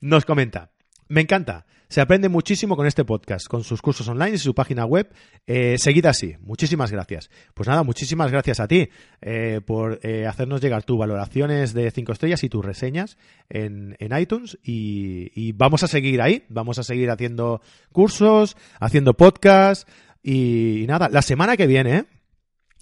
nos 0.00 0.24
comenta. 0.24 0.70
Me 1.08 1.20
encanta. 1.20 1.66
Se 1.94 2.00
aprende 2.00 2.28
muchísimo 2.28 2.76
con 2.76 2.88
este 2.88 3.04
podcast, 3.04 3.46
con 3.46 3.62
sus 3.62 3.80
cursos 3.80 4.08
online 4.08 4.34
y 4.34 4.38
su 4.38 4.52
página 4.52 4.84
web. 4.84 5.12
Eh, 5.46 5.76
seguid 5.78 6.06
así. 6.06 6.34
Muchísimas 6.40 6.90
gracias. 6.90 7.30
Pues 7.54 7.68
nada, 7.68 7.84
muchísimas 7.84 8.32
gracias 8.32 8.58
a 8.58 8.66
ti 8.66 8.88
eh, 9.20 9.60
por 9.64 10.00
eh, 10.02 10.26
hacernos 10.26 10.60
llegar 10.60 10.82
tus 10.82 10.98
valoraciones 10.98 11.72
de 11.72 11.90
5 11.92 12.12
estrellas 12.12 12.42
y 12.42 12.48
tus 12.48 12.64
reseñas 12.64 13.16
en, 13.48 13.96
en 14.00 14.18
iTunes. 14.18 14.58
Y, 14.64 15.52
vamos 15.52 15.84
a 15.84 15.86
seguir 15.86 16.20
ahí. 16.20 16.44
Vamos 16.48 16.80
a 16.80 16.82
seguir 16.82 17.10
haciendo 17.10 17.60
cursos, 17.92 18.56
haciendo 18.80 19.14
podcasts. 19.14 19.86
Y, 20.20 20.82
y 20.82 20.86
nada, 20.88 21.08
la 21.10 21.22
semana 21.22 21.56
que 21.56 21.68
viene, 21.68 22.06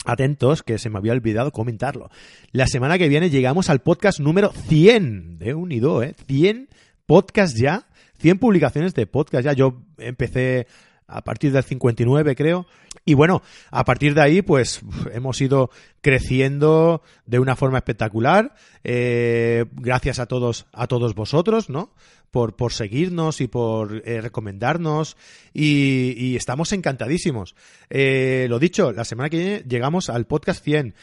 Atentos, 0.04 0.62
que 0.62 0.78
se 0.78 0.90
me 0.90 0.98
había 0.98 1.12
olvidado 1.12 1.52
comentarlo. 1.52 2.10
La 2.50 2.66
semana 2.66 2.98
que 2.98 3.08
viene 3.08 3.30
llegamos 3.30 3.70
al 3.70 3.80
podcast 3.80 4.20
número 4.20 4.52
100 4.52 5.38
de 5.38 5.54
Unido, 5.54 6.02
¿eh? 6.02 6.14
100 6.26 6.68
podcasts 7.06 7.58
ya 7.58 7.86
100 8.22 8.38
publicaciones 8.38 8.94
de 8.94 9.06
podcast 9.06 9.44
ya. 9.44 9.52
Yo 9.52 9.82
empecé 9.98 10.68
a 11.08 11.22
partir 11.22 11.52
del 11.52 11.64
59, 11.64 12.36
creo. 12.36 12.66
Y 13.04 13.14
bueno, 13.14 13.42
a 13.70 13.84
partir 13.84 14.14
de 14.14 14.22
ahí, 14.22 14.42
pues 14.42 14.80
hemos 15.12 15.40
ido 15.40 15.70
creciendo 16.00 17.02
de 17.26 17.40
una 17.40 17.56
forma 17.56 17.78
espectacular. 17.78 18.54
Eh, 18.84 19.66
gracias 19.72 20.20
a 20.20 20.26
todos, 20.26 20.66
a 20.72 20.86
todos 20.86 21.14
vosotros, 21.14 21.68
¿no? 21.68 21.92
Por, 22.32 22.56
por 22.56 22.72
seguirnos 22.72 23.40
y 23.40 23.46
por 23.46 24.02
eh, 24.04 24.20
recomendarnos. 24.20 25.16
Y, 25.52 26.34
estamos 26.34 26.72
encantadísimos. 26.72 27.54
Eh, 27.90 28.46
lo 28.48 28.58
dicho, 28.58 28.90
la 28.90 29.04
semana 29.04 29.30
que 29.30 29.36
viene 29.36 29.64
llegamos 29.68 30.10
al 30.10 30.26
podcast 30.26 30.64
100. 30.64 30.94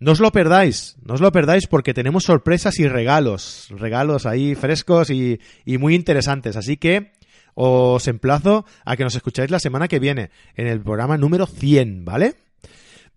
No 0.00 0.12
os 0.12 0.20
lo 0.20 0.32
perdáis, 0.32 0.96
no 1.04 1.14
os 1.14 1.20
lo 1.20 1.30
perdáis 1.30 1.66
porque 1.66 1.92
tenemos 1.92 2.24
sorpresas 2.24 2.78
y 2.78 2.88
regalos, 2.88 3.68
regalos 3.70 4.26
ahí 4.26 4.54
frescos 4.54 5.10
y, 5.10 5.40
y 5.64 5.76
muy 5.78 5.94
interesantes. 5.94 6.56
Así 6.56 6.76
que 6.76 7.12
os 7.54 8.08
emplazo 8.08 8.64
a 8.84 8.96
que 8.96 9.04
nos 9.04 9.14
escucháis 9.14 9.50
la 9.50 9.58
semana 9.58 9.88
que 9.88 9.98
viene 9.98 10.30
en 10.56 10.68
el 10.68 10.80
programa 10.80 11.18
número 11.18 11.46
100, 11.46 12.04
¿vale? 12.04 12.34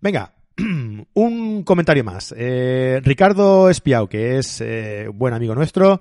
Venga, 0.00 0.34
un 1.14 1.62
comentario 1.62 2.04
más. 2.04 2.34
Eh, 2.36 3.00
Ricardo 3.04 3.70
Espiau, 3.70 4.08
que 4.08 4.38
es 4.38 4.60
eh, 4.60 5.08
buen 5.12 5.32
amigo 5.34 5.54
nuestro, 5.54 6.00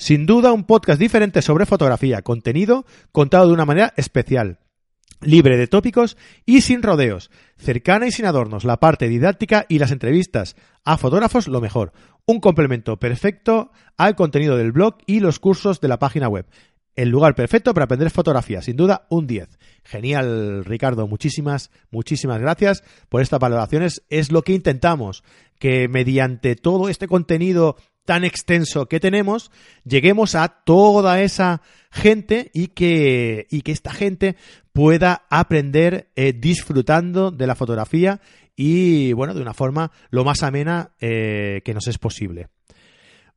sin 0.00 0.24
duda 0.24 0.52
un 0.52 0.64
podcast 0.64 0.98
diferente 0.98 1.42
sobre 1.42 1.66
fotografía, 1.66 2.22
contenido 2.22 2.86
contado 3.12 3.46
de 3.46 3.52
una 3.52 3.66
manera 3.66 3.92
especial 3.98 4.58
libre 5.20 5.58
de 5.58 5.66
tópicos 5.66 6.16
y 6.46 6.62
sin 6.62 6.82
rodeos, 6.82 7.30
cercana 7.58 8.06
y 8.06 8.10
sin 8.10 8.24
adornos, 8.24 8.64
la 8.64 8.80
parte 8.80 9.08
didáctica 9.08 9.66
y 9.68 9.78
las 9.78 9.90
entrevistas 9.90 10.56
a 10.86 10.96
fotógrafos 10.96 11.48
lo 11.48 11.60
mejor, 11.60 11.92
un 12.24 12.40
complemento 12.40 12.98
perfecto 12.98 13.72
al 13.98 14.16
contenido 14.16 14.56
del 14.56 14.72
blog 14.72 14.96
y 15.06 15.20
los 15.20 15.38
cursos 15.38 15.82
de 15.82 15.88
la 15.88 15.98
página 15.98 16.28
web. 16.28 16.46
El 16.96 17.10
lugar 17.10 17.34
perfecto 17.34 17.74
para 17.74 17.84
aprender 17.84 18.10
fotografía, 18.10 18.62
sin 18.62 18.76
duda 18.76 19.06
un 19.10 19.26
10. 19.26 19.58
Genial, 19.84 20.64
Ricardo, 20.64 21.08
muchísimas, 21.08 21.70
muchísimas 21.90 22.40
gracias 22.40 22.84
por 23.10 23.20
estas 23.20 23.38
valoraciones. 23.38 24.02
Es 24.08 24.32
lo 24.32 24.42
que 24.42 24.54
intentamos, 24.54 25.22
que 25.58 25.88
mediante 25.88 26.56
todo 26.56 26.88
este 26.88 27.06
contenido 27.06 27.76
tan 28.10 28.24
extenso 28.24 28.86
que 28.86 28.98
tenemos, 28.98 29.52
lleguemos 29.84 30.34
a 30.34 30.48
toda 30.48 31.22
esa 31.22 31.62
gente 31.92 32.50
y 32.52 32.66
que, 32.66 33.46
y 33.52 33.62
que 33.62 33.70
esta 33.70 33.92
gente 33.92 34.34
pueda 34.72 35.26
aprender 35.30 36.10
eh, 36.16 36.32
disfrutando 36.32 37.30
de 37.30 37.46
la 37.46 37.54
fotografía 37.54 38.20
y, 38.56 39.12
bueno, 39.12 39.32
de 39.32 39.42
una 39.42 39.54
forma 39.54 39.92
lo 40.10 40.24
más 40.24 40.42
amena 40.42 40.90
eh, 41.00 41.62
que 41.64 41.72
nos 41.72 41.86
es 41.86 41.98
posible. 41.98 42.48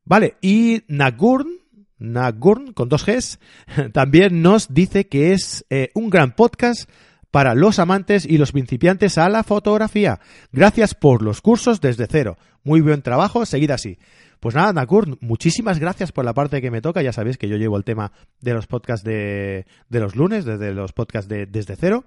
Vale, 0.04 0.38
y 0.40 0.82
Nagurn, 0.88 1.52
Nagurn 1.98 2.72
con 2.72 2.88
dos 2.88 3.06
Gs, 3.06 3.38
también 3.92 4.42
nos 4.42 4.74
dice 4.74 5.06
que 5.06 5.34
es 5.34 5.64
eh, 5.70 5.90
un 5.94 6.10
gran 6.10 6.34
podcast 6.34 6.90
para 7.30 7.54
los 7.54 7.78
amantes 7.78 8.26
y 8.26 8.38
los 8.38 8.50
principiantes 8.50 9.18
a 9.18 9.28
la 9.28 9.44
fotografía. 9.44 10.18
Gracias 10.50 10.96
por 10.96 11.22
los 11.22 11.40
cursos 11.40 11.80
desde 11.80 12.08
cero. 12.08 12.38
Muy 12.64 12.80
buen 12.80 13.02
trabajo, 13.02 13.46
seguid 13.46 13.70
así. 13.70 13.98
Pues 14.44 14.54
nada, 14.54 14.74
Nakur, 14.74 15.16
muchísimas 15.22 15.78
gracias 15.78 16.12
por 16.12 16.22
la 16.22 16.34
parte 16.34 16.60
que 16.60 16.70
me 16.70 16.82
toca. 16.82 17.00
Ya 17.00 17.14
sabéis 17.14 17.38
que 17.38 17.48
yo 17.48 17.56
llevo 17.56 17.78
el 17.78 17.84
tema 17.84 18.12
de 18.42 18.52
los 18.52 18.66
podcasts 18.66 19.02
de, 19.02 19.64
de 19.88 20.00
los 20.00 20.16
lunes, 20.16 20.44
desde 20.44 20.74
los 20.74 20.92
podcasts 20.92 21.30
de 21.30 21.46
Desde 21.46 21.76
Cero. 21.76 22.04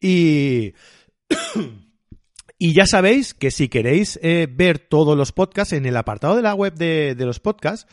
Y... 0.00 0.72
Y 2.60 2.72
ya 2.72 2.86
sabéis 2.86 3.34
que 3.34 3.52
si 3.52 3.68
queréis 3.68 4.18
eh, 4.20 4.48
ver 4.50 4.80
todos 4.80 5.16
los 5.16 5.30
podcasts, 5.30 5.74
en 5.74 5.86
el 5.86 5.96
apartado 5.96 6.34
de 6.34 6.42
la 6.42 6.54
web 6.54 6.74
de, 6.74 7.14
de 7.14 7.24
los 7.24 7.38
podcasts, 7.38 7.86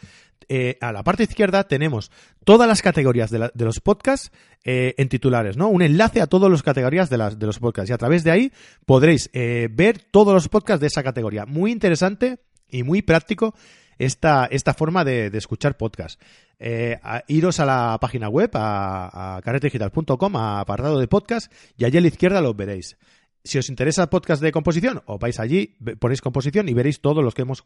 eh, 0.50 0.80
a 0.82 0.92
la 0.92 1.04
parte 1.04 1.22
izquierda 1.22 1.68
tenemos 1.68 2.10
todas 2.46 2.68
las 2.68 2.82
categorías 2.82 3.30
de, 3.30 3.52
de 3.54 3.66
los 3.66 3.80
podcasts 3.80 4.32
eh, 4.64 4.96
en 4.98 5.08
titulares, 5.08 5.56
¿no? 5.56 5.68
Un 5.68 5.84
enlace 5.84 6.20
a 6.20 6.26
todas 6.26 6.50
las 6.50 6.64
categorías 6.64 7.12
de, 7.12 7.18
las, 7.18 7.38
de 7.38 7.46
los 7.46 7.60
podcasts. 7.60 7.92
Y 7.92 7.94
a 7.94 8.00
través 8.00 8.24
de 8.24 8.32
ahí 8.32 8.52
podréis 8.88 9.30
ver 9.34 10.00
todos 10.10 10.34
los 10.34 10.48
podcasts 10.48 10.82
de 10.82 10.88
esa 10.88 11.04
categoría. 11.04 11.46
Muy 11.46 11.72
interesante 11.72 12.40
y 12.70 12.84
muy 12.84 13.02
práctico 13.02 13.56
esta, 13.98 14.46
esta 14.46 14.74
forma 14.74 15.04
de, 15.04 15.28
escuchar 15.34 15.78
podcast. 15.78 16.22
Eh, 16.60 17.00
a, 17.04 17.24
iros 17.28 17.60
a 17.60 17.66
la 17.66 17.98
página 18.00 18.30
web, 18.30 18.50
a, 18.54 19.38
a 19.38 19.42
a 20.36 20.60
apartado 20.60 21.00
de 21.00 21.08
podcast, 21.08 21.52
y 21.78 21.86
allí 21.86 21.98
a 21.98 22.02
la 22.02 22.08
izquierda 22.08 22.42
los 22.42 22.56
veréis. 22.56 22.98
Si 23.46 23.60
os 23.60 23.70
interesa 23.70 24.10
podcast 24.10 24.42
de 24.42 24.52
composición, 24.52 25.06
os 25.06 25.22
vais 25.22 25.38
allí, 25.38 25.78
ponéis 26.02 26.20
composición 26.20 26.66
y 26.68 26.74
veréis 26.74 27.00
todos 27.00 27.24
los 27.24 27.38
que 27.38 27.44
hemos 27.44 27.62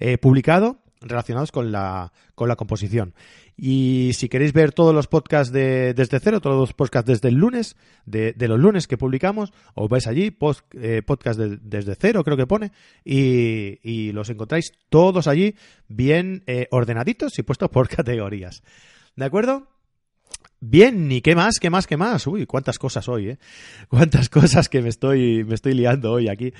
eh, 0.00 0.18
publicado 0.18 0.82
relacionados 1.00 1.52
con 1.52 1.70
la, 1.70 2.12
con 2.34 2.48
la 2.48 2.56
composición. 2.56 3.14
Y 3.56 4.10
si 4.14 4.28
queréis 4.28 4.52
ver 4.52 4.72
todos 4.72 4.92
los 4.92 5.06
podcasts 5.06 5.52
de, 5.52 5.94
desde 5.94 6.18
cero, 6.18 6.40
todos 6.40 6.58
los 6.58 6.72
podcasts 6.72 7.06
desde 7.06 7.28
el 7.28 7.36
lunes, 7.36 7.76
de, 8.04 8.34
los 8.36 8.58
lunes 8.58 8.88
que 8.88 8.98
publicamos, 8.98 9.52
os 9.74 9.88
vais 9.88 10.08
allí, 10.08 10.32
post, 10.32 10.66
eh, 10.74 11.02
podcast 11.06 11.38
de, 11.38 11.56
desde 11.62 11.94
cero 11.94 12.24
creo 12.24 12.36
que 12.36 12.48
pone, 12.48 12.72
y, 13.04 13.78
y, 13.88 14.10
los 14.10 14.28
encontráis 14.28 14.72
todos 14.90 15.28
allí 15.28 15.54
bien 15.86 16.42
eh, 16.48 16.66
ordenaditos 16.72 17.38
y 17.38 17.44
puestos 17.44 17.70
por 17.70 17.88
categorías. 17.96 18.64
¿De 19.14 19.24
acuerdo? 19.24 19.68
Bien, 20.68 21.12
¿y 21.12 21.20
qué 21.20 21.36
más? 21.36 21.60
¿Qué 21.60 21.70
más? 21.70 21.86
¿Qué 21.86 21.96
más? 21.96 22.26
Uy, 22.26 22.44
cuántas 22.44 22.78
cosas 22.78 23.08
hoy, 23.08 23.30
¿eh? 23.30 23.38
Cuántas 23.88 24.28
cosas 24.28 24.68
que 24.68 24.82
me 24.82 24.88
estoy, 24.88 25.44
me 25.44 25.54
estoy 25.54 25.74
liando 25.74 26.12
hoy 26.12 26.28
aquí. 26.28 26.52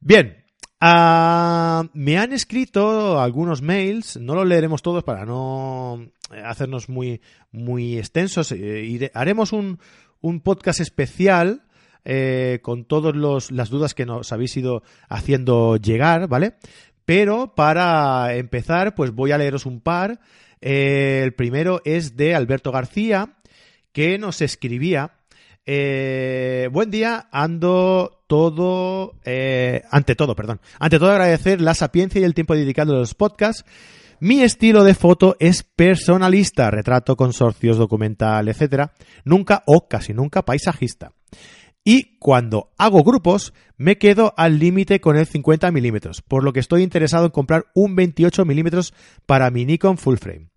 Bien, 0.00 0.44
Uh, 0.78 1.88
me 1.94 2.18
han 2.18 2.34
escrito 2.34 3.18
algunos 3.18 3.62
mails, 3.62 4.18
no 4.18 4.34
los 4.34 4.46
leeremos 4.46 4.82
todos 4.82 5.02
para 5.04 5.24
no 5.24 6.10
hacernos 6.44 6.90
muy, 6.90 7.22
muy 7.50 7.96
extensos. 7.96 8.52
Eh, 8.52 9.10
haremos 9.14 9.54
un, 9.54 9.78
un, 10.20 10.40
podcast 10.40 10.80
especial 10.80 11.62
eh, 12.04 12.60
con 12.62 12.84
todas 12.84 13.50
las 13.50 13.70
dudas 13.70 13.94
que 13.94 14.04
nos 14.04 14.32
habéis 14.32 14.54
ido 14.58 14.82
haciendo 15.08 15.78
llegar, 15.78 16.28
¿vale? 16.28 16.56
Pero 17.06 17.54
para 17.54 18.34
empezar, 18.34 18.94
pues 18.94 19.12
voy 19.12 19.32
a 19.32 19.38
leeros 19.38 19.64
un 19.64 19.80
par. 19.80 20.20
Eh, 20.60 21.22
el 21.22 21.34
primero 21.34 21.80
es 21.84 22.16
de 22.16 22.34
Alberto 22.34 22.72
García, 22.72 23.35
que 23.96 24.18
nos 24.18 24.42
escribía 24.42 25.12
eh, 25.64 26.68
buen 26.70 26.90
día, 26.90 27.30
ando 27.32 28.22
todo, 28.26 29.14
eh, 29.24 29.84
ante 29.90 30.14
todo, 30.14 30.36
perdón, 30.36 30.60
ante 30.78 30.98
todo 30.98 31.12
agradecer 31.12 31.62
la 31.62 31.72
sapiencia 31.72 32.20
y 32.20 32.24
el 32.24 32.34
tiempo 32.34 32.54
dedicado 32.54 32.92
a 32.92 32.98
los 32.98 33.14
podcasts. 33.14 33.64
Mi 34.20 34.42
estilo 34.42 34.84
de 34.84 34.94
foto 34.94 35.34
es 35.40 35.62
personalista, 35.62 36.70
retrato, 36.70 37.16
consorcios, 37.16 37.78
documental, 37.78 38.50
etcétera, 38.50 38.92
nunca 39.24 39.62
o 39.64 39.88
casi 39.88 40.12
nunca 40.12 40.44
paisajista. 40.44 41.12
Y 41.82 42.18
cuando 42.18 42.74
hago 42.76 43.02
grupos, 43.02 43.54
me 43.78 43.96
quedo 43.96 44.34
al 44.36 44.58
límite 44.58 45.00
con 45.00 45.16
el 45.16 45.24
50 45.24 45.72
milímetros, 45.72 46.20
por 46.20 46.44
lo 46.44 46.52
que 46.52 46.60
estoy 46.60 46.82
interesado 46.82 47.24
en 47.24 47.30
comprar 47.30 47.64
un 47.74 47.96
28 47.96 48.44
milímetros 48.44 48.92
para 49.24 49.50
mi 49.50 49.64
Nikon 49.64 49.96
Full 49.96 50.16
Frame. 50.16 50.50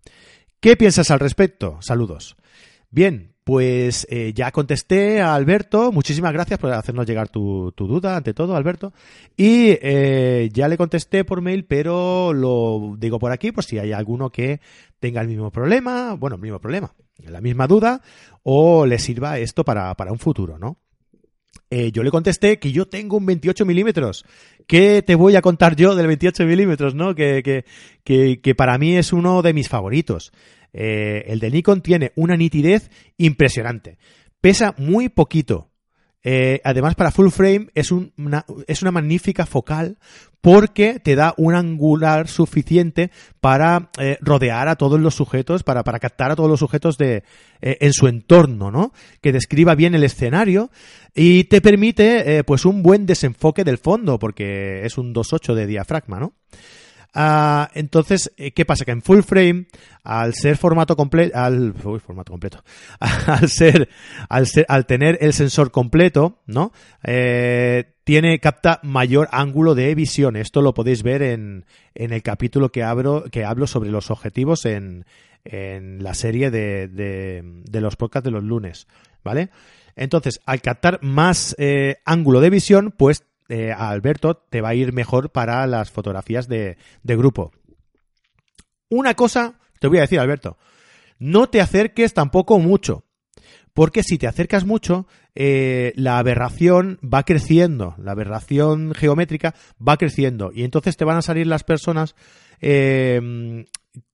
¿Qué 0.60 0.76
piensas 0.76 1.10
al 1.10 1.20
respecto? 1.20 1.78
Saludos. 1.80 2.36
Bien, 2.92 3.29
pues 3.50 4.06
eh, 4.08 4.32
ya 4.32 4.52
contesté 4.52 5.20
a 5.20 5.34
Alberto. 5.34 5.90
Muchísimas 5.90 6.32
gracias 6.32 6.56
por 6.60 6.72
hacernos 6.72 7.04
llegar 7.04 7.28
tu, 7.28 7.74
duda, 7.76 8.16
ante 8.16 8.32
todo, 8.32 8.54
Alberto. 8.54 8.92
Y 9.36 9.76
eh, 9.82 10.50
ya 10.52 10.68
le 10.68 10.76
contesté 10.76 11.24
por 11.24 11.40
mail, 11.40 11.64
pero 11.64 12.32
lo 12.32 12.94
digo 12.96 13.18
por 13.18 13.32
aquí, 13.32 13.50
por 13.50 13.64
si 13.64 13.80
hay 13.80 13.90
alguno 13.90 14.30
que 14.30 14.60
tenga 15.00 15.20
el 15.20 15.26
mismo 15.26 15.50
problema, 15.50 16.14
bueno, 16.14 16.36
el 16.36 16.42
mismo 16.42 16.60
problema, 16.60 16.94
la 17.26 17.40
misma 17.40 17.66
duda, 17.66 18.02
o 18.44 18.86
le 18.86 19.00
sirva 19.00 19.40
esto 19.40 19.64
para, 19.64 19.92
para 19.96 20.12
un 20.12 20.20
futuro, 20.20 20.56
¿no? 20.56 20.78
Eh, 21.70 21.92
yo 21.92 22.02
le 22.02 22.10
contesté 22.10 22.58
que 22.58 22.72
yo 22.72 22.88
tengo 22.88 23.16
un 23.16 23.26
28 23.26 23.64
milímetros. 23.64 24.24
¿Qué 24.66 25.02
te 25.02 25.14
voy 25.14 25.36
a 25.36 25.42
contar 25.42 25.76
yo 25.76 25.94
del 25.94 26.08
28 26.08 26.44
milímetros, 26.44 26.94
no? 26.94 27.14
Que, 27.14 27.42
que, 28.04 28.40
que, 28.40 28.54
para 28.54 28.76
mí 28.76 28.96
es 28.96 29.12
uno 29.12 29.40
de 29.42 29.52
mis 29.52 29.68
favoritos. 29.68 30.32
Eh, 30.72 31.24
el 31.28 31.38
de 31.38 31.50
Nikon 31.50 31.80
tiene 31.80 32.12
una 32.16 32.36
nitidez 32.36 32.90
impresionante. 33.18 33.98
Pesa 34.40 34.74
muy 34.78 35.08
poquito. 35.08 35.69
Eh, 36.22 36.60
además, 36.64 36.94
para 36.94 37.10
full 37.10 37.30
frame 37.30 37.68
es 37.74 37.90
una, 37.90 38.44
es 38.66 38.82
una 38.82 38.90
magnífica 38.90 39.46
focal 39.46 39.98
porque 40.40 41.00
te 41.00 41.14
da 41.14 41.34
un 41.36 41.54
angular 41.54 42.28
suficiente 42.28 43.10
para 43.40 43.90
eh, 43.98 44.18
rodear 44.20 44.68
a 44.68 44.76
todos 44.76 45.00
los 45.00 45.14
sujetos, 45.14 45.62
para, 45.62 45.82
para, 45.84 45.98
captar 45.98 46.30
a 46.30 46.36
todos 46.36 46.48
los 46.48 46.60
sujetos 46.60 46.98
de, 46.98 47.24
en 47.60 47.92
su 47.92 48.06
entorno, 48.06 48.70
¿no? 48.70 48.92
Que 49.20 49.32
describa 49.32 49.74
bien 49.74 49.94
el 49.94 50.04
escenario 50.04 50.70
y 51.14 51.44
te 51.44 51.60
permite, 51.60 52.42
pues, 52.44 52.64
un 52.64 52.82
buen 52.82 53.06
desenfoque 53.06 53.64
del 53.64 53.78
fondo 53.78 54.18
porque 54.18 54.84
es 54.84 54.96
un 54.96 55.14
2.8 55.14 55.54
de 55.54 55.66
diafragma, 55.66 56.20
¿no? 56.20 56.34
Uh, 57.14 57.66
entonces, 57.74 58.32
eh, 58.36 58.52
¿qué 58.52 58.64
pasa? 58.64 58.84
Que 58.84 58.92
en 58.92 59.02
full 59.02 59.22
frame, 59.22 59.66
al 60.04 60.34
ser 60.34 60.56
formato 60.56 60.96
completo, 60.96 61.36
al, 61.36 61.74
uy, 61.84 61.98
formato 61.98 62.32
completo, 62.32 62.62
al 63.00 63.48
ser, 63.48 63.88
al 64.28 64.46
ser, 64.46 64.64
al 64.68 64.86
tener 64.86 65.18
el 65.20 65.32
sensor 65.32 65.72
completo, 65.72 66.38
¿no? 66.46 66.72
Eh, 67.02 67.94
tiene, 68.04 68.38
capta 68.38 68.80
mayor 68.82 69.28
ángulo 69.32 69.74
de 69.74 69.94
visión. 69.94 70.36
Esto 70.36 70.62
lo 70.62 70.74
podéis 70.74 71.02
ver 71.02 71.22
en, 71.22 71.64
en 71.94 72.12
el 72.12 72.22
capítulo 72.22 72.70
que 72.70 72.82
abro, 72.82 73.24
que 73.30 73.44
hablo 73.44 73.66
sobre 73.66 73.90
los 73.90 74.10
objetivos 74.10 74.64
en, 74.64 75.04
en 75.44 76.02
la 76.02 76.14
serie 76.14 76.50
de, 76.50 76.88
de, 76.88 77.42
de 77.44 77.80
los 77.80 77.96
podcasts 77.96 78.24
de 78.24 78.30
los 78.30 78.44
lunes, 78.44 78.86
¿vale? 79.24 79.50
Entonces, 79.96 80.40
al 80.46 80.60
captar 80.60 81.00
más 81.02 81.54
eh, 81.58 81.96
ángulo 82.04 82.40
de 82.40 82.50
visión, 82.50 82.94
pues 82.96 83.24
eh, 83.50 83.72
a 83.72 83.90
Alberto 83.90 84.36
te 84.36 84.60
va 84.60 84.70
a 84.70 84.74
ir 84.74 84.92
mejor 84.92 85.30
para 85.30 85.66
las 85.66 85.90
fotografías 85.90 86.48
de, 86.48 86.76
grupo. 87.02 87.52
Una 88.88 89.14
cosa 89.14 89.58
te 89.80 89.88
voy 89.88 89.98
a 89.98 90.02
decir, 90.02 90.20
Alberto, 90.20 90.56
no 91.18 91.48
te 91.48 91.60
acerques 91.60 92.14
tampoco 92.14 92.58
mucho. 92.58 93.04
Porque 93.72 94.02
si 94.02 94.18
te 94.18 94.26
acercas 94.26 94.64
mucho, 94.64 95.06
eh, 95.34 95.92
la 95.94 96.18
aberración 96.18 96.98
va 97.02 97.22
creciendo, 97.22 97.94
la 97.98 98.12
aberración 98.12 98.94
geométrica 98.94 99.54
va 99.86 99.96
creciendo. 99.96 100.50
Y 100.52 100.64
entonces 100.64 100.96
te 100.96 101.04
van 101.04 101.16
a 101.16 101.22
salir 101.22 101.46
las 101.46 101.62
personas 101.62 102.16
eh, 102.60 103.64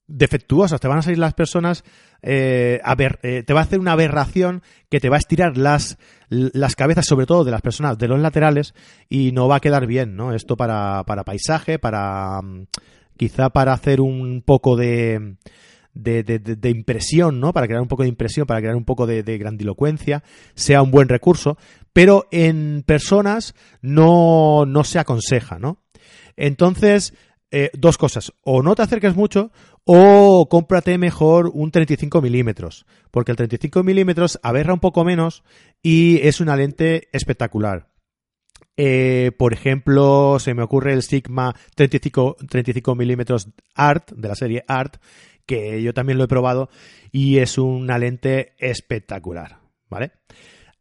defectuosas, 0.09 0.81
te 0.81 0.89
van 0.89 0.99
a 0.99 1.03
salir 1.03 1.19
las 1.19 1.35
personas, 1.35 1.85
eh, 2.23 2.81
a 2.85 2.95
ver, 2.95 3.19
eh, 3.23 3.43
te 3.43 3.53
va 3.53 3.61
a 3.61 3.63
hacer 3.65 3.79
una 3.79 3.93
aberración 3.93 4.63
que 4.89 5.01
te 5.01 5.09
va 5.09 5.17
a 5.17 5.19
estirar 5.19 5.57
las, 5.57 5.99
las 6.29 6.77
cabezas, 6.77 7.07
sobre 7.07 7.27
todo 7.27 7.45
de 7.45 7.51
las 7.51 7.63
personas 7.63 7.99
de 7.99 8.09
los 8.09 8.21
laterales, 8.21 8.75
y 9.09 9.33
no 9.33 9.49
va 9.49 9.57
a 9.57 9.61
quedar 9.61 9.87
bien, 9.87 10.17
¿no? 10.17 10.33
Esto 10.33 10.57
para, 10.57 11.05
para 11.05 11.25
paisaje, 11.25 11.79
para 11.79 12.41
mm, 12.43 12.67
quizá 13.17 13.51
para 13.51 13.73
hacer 13.73 14.01
un 14.01 14.43
poco 14.45 14.77
de, 14.77 15.37
de, 15.95 16.23
de, 16.23 16.71
impresión, 16.71 17.41
¿no? 17.41 17.53
Para 17.53 17.67
crear 17.67 17.83
un 17.83 17.89
poco 17.89 18.03
de 18.03 18.09
impresión, 18.09 18.47
para 18.47 18.61
crear 18.61 18.77
un 18.77 18.85
poco 18.85 19.07
de, 19.07 19.23
de, 19.23 19.39
grandilocuencia, 19.39 20.23
sea 20.55 20.83
un 20.83 20.91
buen 20.91 21.09
recurso, 21.09 21.57
pero 21.93 22.27
en 22.31 22.85
personas 22.87 23.55
no, 23.81 24.67
no 24.67 24.85
se 24.85 24.99
aconseja, 24.99 25.59
¿no? 25.59 25.79
Entonces, 26.37 27.15
eh, 27.51 27.71
dos 27.75 27.99
cosas. 27.99 28.33
O 28.43 28.63
no 28.63 28.75
te 28.75 28.83
acerques 28.83 29.15
mucho 29.15 29.53
o 29.85 30.49
cómprate 30.49 30.99
mejor 30.99 31.51
un 31.53 31.71
35 31.71 32.21
milímetros. 32.21 32.87
Porque 33.11 33.31
el 33.33 33.37
35 33.37 33.83
milímetros 33.83 34.39
aberra 34.43 34.75
un 34.75 34.81
poco 34.81 35.05
menos 35.05 35.43
y 35.83 36.19
es 36.27 36.41
una 36.41 36.57
lente 36.57 37.09
espectacular. 37.13 37.89
Eh, 38.77 39.33
por 39.39 39.53
ejemplo, 39.53 40.39
se 40.39 40.55
me 40.55 40.63
ocurre 40.63 40.93
el 40.93 41.03
Sigma 41.03 41.55
35, 41.75 42.37
35 42.49 42.95
milímetros 42.95 43.49
Art, 43.75 44.13
de 44.13 44.29
la 44.29 44.35
serie 44.35 44.65
Art, 44.69 44.97
que 45.47 45.83
yo 45.83 45.95
también 45.95 46.19
lo 46.19 46.25
he 46.25 46.29
probado 46.29 46.69
y 47.13 47.39
es 47.39 47.59
una 47.59 47.99
lente 47.99 48.55
espectacular. 48.59 49.61
¿Vale? 49.89 50.13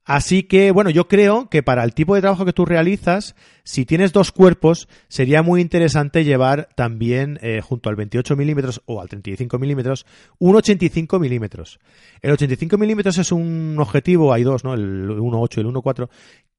Así 0.06 0.44
que, 0.44 0.70
bueno, 0.70 0.92
yo 0.92 1.08
creo 1.08 1.50
que 1.50 1.64
para 1.64 1.84
el 1.84 1.96
tipo 1.96 2.14
de 2.14 2.22
trabajo 2.22 2.46
que 2.46 2.54
tú 2.54 2.64
realizas, 2.64 3.36
si 3.64 3.86
tienes 3.86 4.14
dos 4.14 4.32
cuerpos, 4.32 4.88
sería 5.08 5.42
muy 5.42 5.62
interesante 5.62 6.24
llevar 6.24 6.70
también, 6.76 7.40
eh, 7.42 7.60
junto 7.62 7.90
al 7.90 7.96
28 7.96 8.36
milímetros 8.36 8.84
o 8.86 9.02
al 9.02 9.10
35 9.10 9.58
milímetros, 9.58 10.06
un 10.38 10.56
85 10.56 11.20
milímetros. 11.20 11.80
El 12.22 12.34
85 12.34 12.78
milímetros 12.78 13.18
es 13.18 13.32
un 13.32 13.78
objetivo, 13.80 14.32
hay 14.32 14.44
dos, 14.44 14.64
¿no? 14.64 14.76
El 14.76 15.10
1.8 15.10 15.58
y 15.58 15.60
el 15.62 15.68
1.4, 15.68 16.10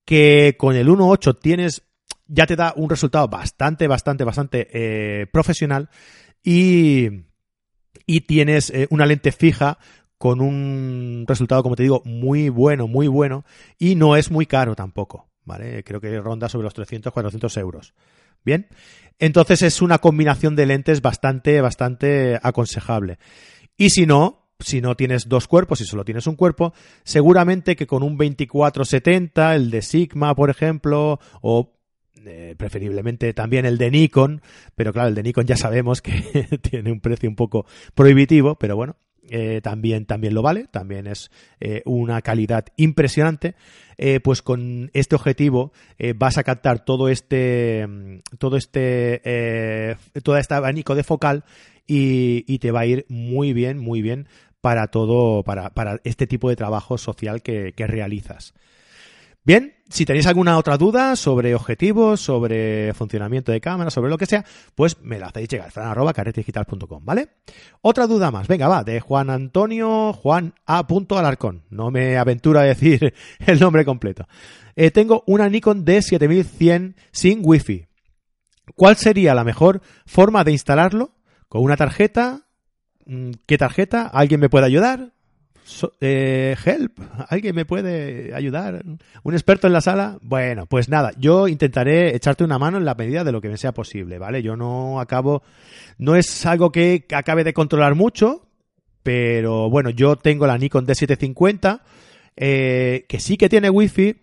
que 0.04 0.56
con 0.59 0.74
el 0.74 0.88
1.8 0.88 1.38
tienes, 1.38 1.85
ya 2.26 2.46
te 2.46 2.56
da 2.56 2.72
un 2.74 2.90
resultado 2.90 3.28
bastante, 3.28 3.87
bastante, 3.87 4.24
bastante 4.24 4.68
eh, 4.72 5.26
profesional 5.28 5.88
y, 6.42 7.11
y 8.06 8.22
tienes 8.22 8.70
eh, 8.70 8.88
una 8.90 9.06
lente 9.06 9.30
fija 9.30 9.78
con 10.18 10.40
un 10.40 11.24
resultado, 11.26 11.62
como 11.62 11.76
te 11.76 11.83
digo, 11.83 12.02
muy 12.05 12.48
bueno, 12.48 12.88
muy 12.88 13.09
bueno, 13.09 13.44
y 13.79 13.94
no 13.94 14.16
es 14.16 14.31
muy 14.31 14.46
caro 14.46 14.74
tampoco, 14.74 15.29
¿vale? 15.44 15.85
Creo 15.85 16.00
que 16.00 16.20
ronda 16.20 16.48
sobre 16.48 16.64
los 16.64 16.74
300, 16.74 17.12
400 17.12 17.57
euros. 17.59 17.94
Bien, 18.44 18.68
entonces 19.18 19.62
es 19.62 19.83
una 19.83 19.98
combinación 19.98 20.57
de 20.57 20.66
lentes 20.66 21.02
bastante, 21.02 21.61
bastante 21.61 22.38
aconsejable. 22.42 23.18
Y 23.76 23.90
si 23.90 24.07
no, 24.07 24.46
si 24.61 24.81
no 24.81 24.96
tienes 24.96 25.29
dos 25.29 25.48
cuerpos 25.48 25.81
y 25.81 25.85
solo 25.85 26.05
tienes 26.05 26.26
un 26.26 26.37
cuerpo, 26.37 26.72
seguramente 27.05 27.76
que 27.76 27.87
con 27.87 28.02
un 28.02 28.16
2470, 28.16 29.55
el 29.55 29.70
de 29.70 29.83
Sigma, 29.83 30.35
por 30.35 30.48
ejemplo, 30.48 31.18
o 31.42 31.76
eh, 32.24 32.55
preferiblemente 32.57 33.33
también 33.35 33.66
el 33.66 33.79
de 33.79 33.90
Nikon, 33.90 34.42
pero 34.74 34.92
claro, 34.92 35.09
el 35.09 35.14
de 35.14 35.22
Nikon 35.22 35.46
ya 35.46 35.57
sabemos 35.57 36.00
que 36.02 36.59
tiene 36.62 36.90
un 36.90 37.00
precio 37.00 37.29
un 37.29 37.37
poco 37.37 37.66
prohibitivo, 37.94 38.57
pero 38.57 38.76
bueno, 38.76 38.96
eh, 39.31 39.61
también, 39.62 40.07
también 40.07 40.35
lo 40.35 40.43
vale, 40.43 40.67
también 40.71 41.07
es 41.07 41.31
eh, 41.61 41.83
una 41.85 42.23
calidad 42.23 42.67
impresionante, 42.77 43.55
eh, 43.99 44.21
pues 44.21 44.43
con 44.43 44.91
este 44.93 45.15
objetivo 45.15 45.73
vas 46.17 46.39
a 46.39 46.45
captar 46.45 46.85
todo 46.85 47.09
este, 47.09 47.87
mm, 47.87 48.19
todo 48.39 48.57
este, 48.57 49.97
todo 50.23 50.37
este 50.37 50.55
abanico 50.55 50.95
de 50.95 51.05
focal 51.05 51.45
y, 51.87 52.59
te 52.59 52.71
va 52.71 52.81
a 52.81 52.87
ir 52.87 53.07
muy 53.09 53.53
bien, 53.53 53.79
muy 53.79 54.03
bien 54.03 54.29
para 54.61 54.89
todo, 54.89 55.43
para, 55.45 55.71
para 55.71 56.01
este 56.05 56.27
tipo 56.27 56.49
de 56.49 56.57
trabajo 56.57 56.99
social 56.99 57.43
que 57.43 57.73
realizas. 57.77 58.55
Bien, 59.46 59.74
si 59.88 60.04
tenéis 60.04 60.26
alguna 60.26 60.59
otra 60.59 60.76
duda 60.76 61.14
sobre 61.14 61.54
objetivos, 61.54 62.20
sobre 62.20 62.92
funcionamiento 62.94 63.52
de 63.52 63.61
cámara, 63.61 63.92
sobre 63.92 64.11
lo 64.11 64.18
que 64.18 64.26
sea, 64.26 64.44
pues 64.74 65.00
me 65.02 65.20
la 65.20 65.26
hacéis 65.26 65.48
llegar, 65.48 65.70
fran.carretedigital.com, 65.70 67.04
¿vale? 67.04 67.28
Otra 67.80 68.09
duda 68.09 68.32
más, 68.32 68.48
venga, 68.48 68.66
va, 68.66 68.82
de 68.82 68.98
Juan 68.98 69.30
Antonio 69.30 70.12
Juan 70.14 70.54
A. 70.66 70.85
Alarcón. 71.11 71.62
No 71.70 71.92
me 71.92 72.16
aventuro 72.16 72.59
a 72.59 72.64
decir 72.64 73.14
el 73.38 73.61
nombre 73.61 73.85
completo. 73.85 74.26
Eh, 74.74 74.90
tengo 74.90 75.22
una 75.28 75.48
Nikon 75.48 75.87
D7100 75.87 76.96
sin 77.12 77.40
Wi-Fi. 77.44 77.87
¿Cuál 78.74 78.96
sería 78.96 79.32
la 79.37 79.44
mejor 79.44 79.80
forma 80.06 80.42
de 80.42 80.50
instalarlo? 80.50 81.12
¿Con 81.48 81.62
una 81.62 81.76
tarjeta? 81.76 82.48
Mm, 83.04 83.30
¿Qué 83.46 83.59
tarjeta? 83.59 84.09
¿Alguien 84.09 84.40
me 84.40 84.48
puede 84.48 84.66
ayudar? 84.66 85.12
Eh, 86.00 86.57
help, 86.64 86.98
¿alguien 87.29 87.55
me 87.55 87.64
puede 87.64 88.35
ayudar? 88.35 88.85
¿Un 89.22 89.35
experto 89.35 89.66
en 89.66 89.72
la 89.72 89.81
sala? 89.81 90.18
Bueno, 90.22 90.66
pues 90.66 90.88
nada, 90.88 91.12
yo 91.18 91.48
intentaré 91.48 92.14
echarte 92.14 92.44
una 92.44 92.59
mano 92.59 92.79
en 92.79 92.85
la 92.85 92.94
medida 92.94 93.24
de 93.24 93.33
lo 93.33 93.40
que 93.40 93.48
me 93.48 93.57
sea 93.57 93.72
posible, 93.72 94.18
¿vale? 94.18 94.42
Yo 94.42 94.57
no 94.57 95.00
acabo, 95.00 95.42
no 95.98 96.14
es 96.14 96.46
algo 96.46 96.70
que 96.70 97.05
acabe 97.12 97.44
de 97.44 97.52
controlar 97.52 97.94
mucho, 97.94 98.46
pero 99.02 99.68
bueno, 99.70 99.90
yo 99.90 100.16
tengo 100.16 100.46
la 100.46 100.59
Nikon 100.59 100.87
D750, 100.87 101.81
eh, 102.37 103.07
que 103.09 103.20
sí 103.20 103.37
que 103.37 103.48
tiene 103.48 103.70
wifi 103.70 104.16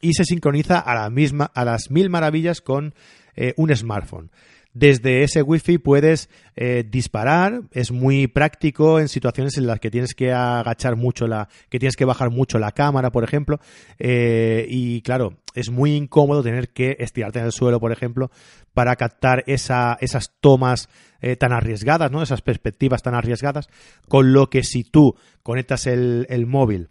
y 0.00 0.14
se 0.14 0.24
sincroniza 0.24 0.78
a 0.78 0.94
la 0.94 1.10
misma, 1.10 1.50
a 1.54 1.64
las 1.64 1.90
mil 1.90 2.10
maravillas 2.10 2.60
con 2.60 2.94
eh, 3.34 3.54
un 3.56 3.74
smartphone. 3.74 4.30
Desde 4.74 5.22
ese 5.22 5.42
wifi 5.42 5.76
puedes 5.76 6.30
eh, 6.56 6.82
disparar, 6.88 7.62
es 7.72 7.90
muy 7.90 8.26
práctico 8.26 9.00
en 9.00 9.08
situaciones 9.08 9.58
en 9.58 9.66
las 9.66 9.80
que 9.80 9.90
tienes 9.90 10.14
que 10.14 10.32
agachar 10.32 10.96
mucho 10.96 11.26
la, 11.26 11.50
que 11.68 11.78
tienes 11.78 11.94
que 11.94 12.06
bajar 12.06 12.30
mucho 12.30 12.58
la 12.58 12.72
cámara, 12.72 13.12
por 13.12 13.22
ejemplo, 13.22 13.60
eh, 13.98 14.64
y 14.68 15.02
claro, 15.02 15.36
es 15.54 15.70
muy 15.70 15.94
incómodo 15.94 16.42
tener 16.42 16.70
que 16.70 16.96
estirarte 17.00 17.38
en 17.38 17.44
el 17.44 17.52
suelo, 17.52 17.80
por 17.80 17.92
ejemplo, 17.92 18.30
para 18.72 18.96
captar 18.96 19.44
esa, 19.46 19.98
esas 20.00 20.32
tomas 20.40 20.88
eh, 21.20 21.36
tan 21.36 21.52
arriesgadas, 21.52 22.10
¿no? 22.10 22.22
Esas 22.22 22.40
perspectivas 22.40 23.02
tan 23.02 23.14
arriesgadas, 23.14 23.68
con 24.08 24.32
lo 24.32 24.48
que 24.48 24.62
si 24.62 24.84
tú 24.84 25.16
conectas 25.42 25.86
el, 25.86 26.26
el 26.30 26.46
móvil 26.46 26.88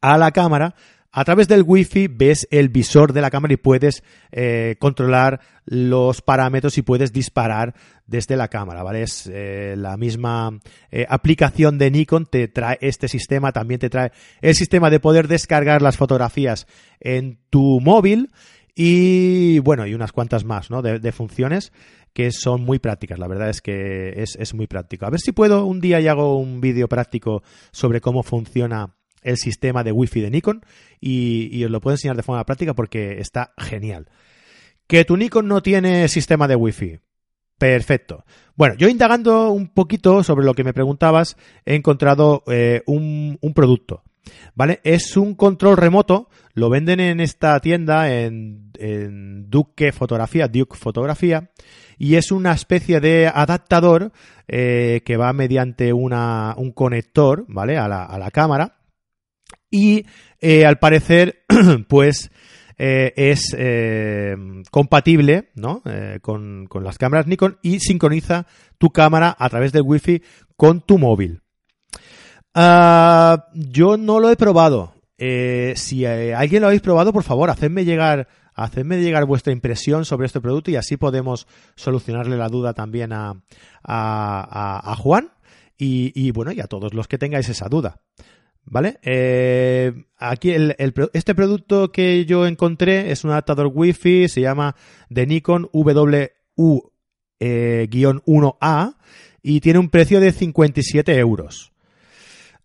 a 0.00 0.18
la 0.18 0.32
cámara, 0.32 0.74
a 1.10 1.24
través 1.24 1.48
del 1.48 1.62
wifi 1.62 2.06
ves 2.06 2.46
el 2.50 2.68
visor 2.68 3.12
de 3.12 3.22
la 3.22 3.30
cámara 3.30 3.54
y 3.54 3.56
puedes 3.56 4.02
eh, 4.30 4.76
controlar 4.78 5.40
los 5.64 6.20
parámetros 6.20 6.76
y 6.76 6.82
puedes 6.82 7.12
disparar 7.12 7.74
desde 8.06 8.36
la 8.36 8.48
cámara, 8.48 8.82
¿vale? 8.82 9.02
Es 9.02 9.28
eh, 9.32 9.74
la 9.76 9.96
misma 9.96 10.58
eh, 10.90 11.06
aplicación 11.08 11.78
de 11.78 11.90
Nikon, 11.90 12.26
te 12.26 12.48
trae 12.48 12.78
este 12.80 13.08
sistema, 13.08 13.52
también 13.52 13.80
te 13.80 13.90
trae 13.90 14.12
el 14.42 14.54
sistema 14.54 14.90
de 14.90 15.00
poder 15.00 15.28
descargar 15.28 15.80
las 15.82 15.96
fotografías 15.96 16.66
en 17.00 17.38
tu 17.48 17.80
móvil 17.80 18.30
y 18.74 19.58
bueno, 19.60 19.86
y 19.86 19.94
unas 19.94 20.12
cuantas 20.12 20.44
más, 20.44 20.70
¿no? 20.70 20.82
De, 20.82 21.12
funciones 21.12 21.72
que 22.12 22.32
son 22.32 22.62
muy 22.62 22.78
prácticas, 22.78 23.18
la 23.18 23.28
verdad 23.28 23.48
es 23.48 23.60
que 23.60 24.22
es, 24.22 24.36
es 24.36 24.54
muy 24.54 24.66
práctico. 24.66 25.06
A 25.06 25.10
ver 25.10 25.20
si 25.20 25.32
puedo 25.32 25.64
un 25.64 25.80
día 25.80 26.00
y 26.00 26.08
hago 26.08 26.38
un 26.38 26.60
vídeo 26.60 26.88
práctico 26.88 27.42
sobre 27.72 28.00
cómo 28.00 28.22
funciona 28.22 28.97
el 29.28 29.36
sistema 29.36 29.84
de 29.84 29.92
Wi-Fi 29.92 30.22
de 30.22 30.30
Nikon 30.30 30.62
y, 31.00 31.62
os 31.64 31.70
lo 31.70 31.80
puedo 31.80 31.94
enseñar 31.94 32.16
de 32.16 32.22
forma 32.22 32.44
práctica 32.44 32.74
porque 32.74 33.20
está 33.20 33.52
genial. 33.58 34.08
Que 34.86 35.04
tu 35.04 35.16
Nikon 35.16 35.46
no 35.46 35.62
tiene 35.62 36.08
sistema 36.08 36.48
de 36.48 36.56
Wi-Fi. 36.56 37.00
Perfecto. 37.58 38.24
Bueno, 38.56 38.74
yo 38.76 38.88
indagando 38.88 39.50
un 39.50 39.68
poquito 39.68 40.22
sobre 40.22 40.46
lo 40.46 40.54
que 40.54 40.64
me 40.64 40.72
preguntabas, 40.72 41.36
he 41.66 41.74
encontrado 41.74 42.42
eh, 42.46 42.82
un, 42.86 43.38
producto. 43.54 44.02
¿Vale? 44.54 44.80
Es 44.84 45.16
un 45.16 45.34
control 45.34 45.76
remoto, 45.76 46.28
lo 46.54 46.70
venden 46.70 47.00
en 47.00 47.20
esta 47.20 47.58
tienda, 47.60 48.10
en, 48.12 48.72
Duke 49.50 49.92
Fotografía, 49.92 50.48
Duke 50.48 50.76
Fotografía, 50.76 51.50
y 51.98 52.14
es 52.14 52.30
una 52.30 52.52
especie 52.52 53.00
de 53.00 53.26
adaptador 53.26 54.12
eh, 54.46 55.02
que 55.04 55.16
va 55.16 55.32
mediante 55.32 55.92
una, 55.92 56.54
un 56.56 56.72
conector, 56.72 57.44
¿vale? 57.48 57.76
A 57.76 57.88
la, 57.88 58.04
a 58.04 58.18
la 58.18 58.30
cámara 58.30 58.77
y 59.70 60.06
eh, 60.40 60.64
al 60.64 60.78
parecer, 60.78 61.44
pues 61.88 62.30
eh, 62.78 63.12
es 63.16 63.54
eh, 63.58 64.36
compatible 64.70 65.50
¿no? 65.54 65.82
Con, 66.22 66.68
las 66.82 66.98
cámaras 66.98 67.26
Nikon 67.26 67.58
y 67.62 67.80
sincroniza 67.80 68.46
tu 68.78 68.90
cámara 68.90 69.34
a 69.38 69.48
través 69.48 69.72
del 69.72 69.82
wifi 69.82 70.22
con 70.56 70.80
tu 70.80 70.98
móvil. 70.98 71.42
Ah, 72.54 73.46
yo 73.54 73.96
no 73.96 74.20
lo 74.20 74.30
he 74.30 74.36
probado. 74.36 74.94
si 75.18 76.06
alguien 76.06 76.62
lo 76.62 76.68
habéis 76.68 76.82
probado, 76.82 77.12
por 77.12 77.24
favor, 77.24 77.50
hacedme 77.50 77.84
llegar, 77.84 78.28
hacedme 78.54 79.00
llegar 79.00 79.24
vuestra 79.26 79.52
impresión 79.52 80.04
sobre 80.04 80.26
este 80.26 80.40
producto 80.40 80.70
y 80.70 80.76
así 80.76 80.96
podemos 80.96 81.46
solucionarle 81.76 82.36
la 82.36 82.48
duda 82.48 82.74
también 82.74 83.12
a, 83.12 83.34
Juan 84.98 85.32
y, 85.76 86.30
bueno, 86.32 86.52
y 86.52 86.60
a 86.60 86.66
todos 86.66 86.94
los 86.94 87.08
que 87.08 87.18
tengáis 87.18 87.48
esa 87.48 87.68
duda. 87.68 88.00
¿Vale? 88.64 88.98
Eh, 89.02 90.04
aquí 90.18 90.54
este 91.12 91.34
producto 91.34 91.90
que 91.90 92.26
yo 92.26 92.46
encontré 92.46 93.10
es 93.10 93.24
un 93.24 93.30
adaptador 93.30 93.70
Wi-Fi, 93.72 94.28
se 94.28 94.42
llama 94.42 94.76
de 95.08 95.26
Nikon 95.26 95.70
WU-1A 95.72 96.88
eh, 97.40 97.88
y 99.42 99.60
tiene 99.60 99.78
un 99.78 99.88
precio 99.88 100.20
de 100.20 100.32
57 100.32 101.16
euros. 101.18 101.72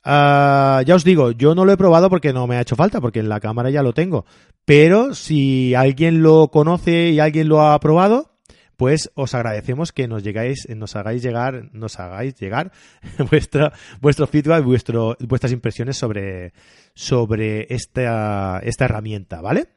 Ah, 0.03 0.83
ya 0.85 0.95
os 0.95 1.05
digo, 1.05 1.31
yo 1.31 1.55
no 1.55 1.63
lo 1.63 1.71
he 1.71 1.77
probado 1.77 2.09
porque 2.09 2.33
no 2.33 2.45
me 2.45 2.57
ha 2.57 2.61
hecho 2.61 2.75
falta, 2.75 2.99
porque 2.99 3.19
en 3.19 3.29
la 3.29 3.39
cámara 3.39 3.69
ya 3.69 3.83
lo 3.83 3.93
tengo. 3.93 4.25
Pero 4.65 5.15
si 5.15 5.73
alguien 5.75 6.21
lo 6.21 6.49
conoce 6.49 7.11
y 7.11 7.19
alguien 7.19 7.47
lo 7.47 7.61
ha 7.61 7.79
probado, 7.79 8.32
pues 8.77 9.11
os 9.15 9.33
agradecemos 9.33 9.91
que 9.91 10.07
nos 10.07 10.23
llegáis, 10.23 10.67
nos 10.69 10.95
hagáis 10.95 11.23
llegar, 11.23 11.69
nos 11.73 11.99
hagáis 11.99 12.35
llegar 12.35 12.71
vuestro, 13.31 13.71
vuestro 14.01 14.27
feedback, 14.27 14.63
vuestro, 14.63 15.15
vuestras 15.19 15.51
impresiones 15.51 15.97
sobre, 15.97 16.53
sobre 16.93 17.73
esta, 17.73 18.59
esta 18.63 18.85
herramienta, 18.85 19.41
¿vale? 19.41 19.67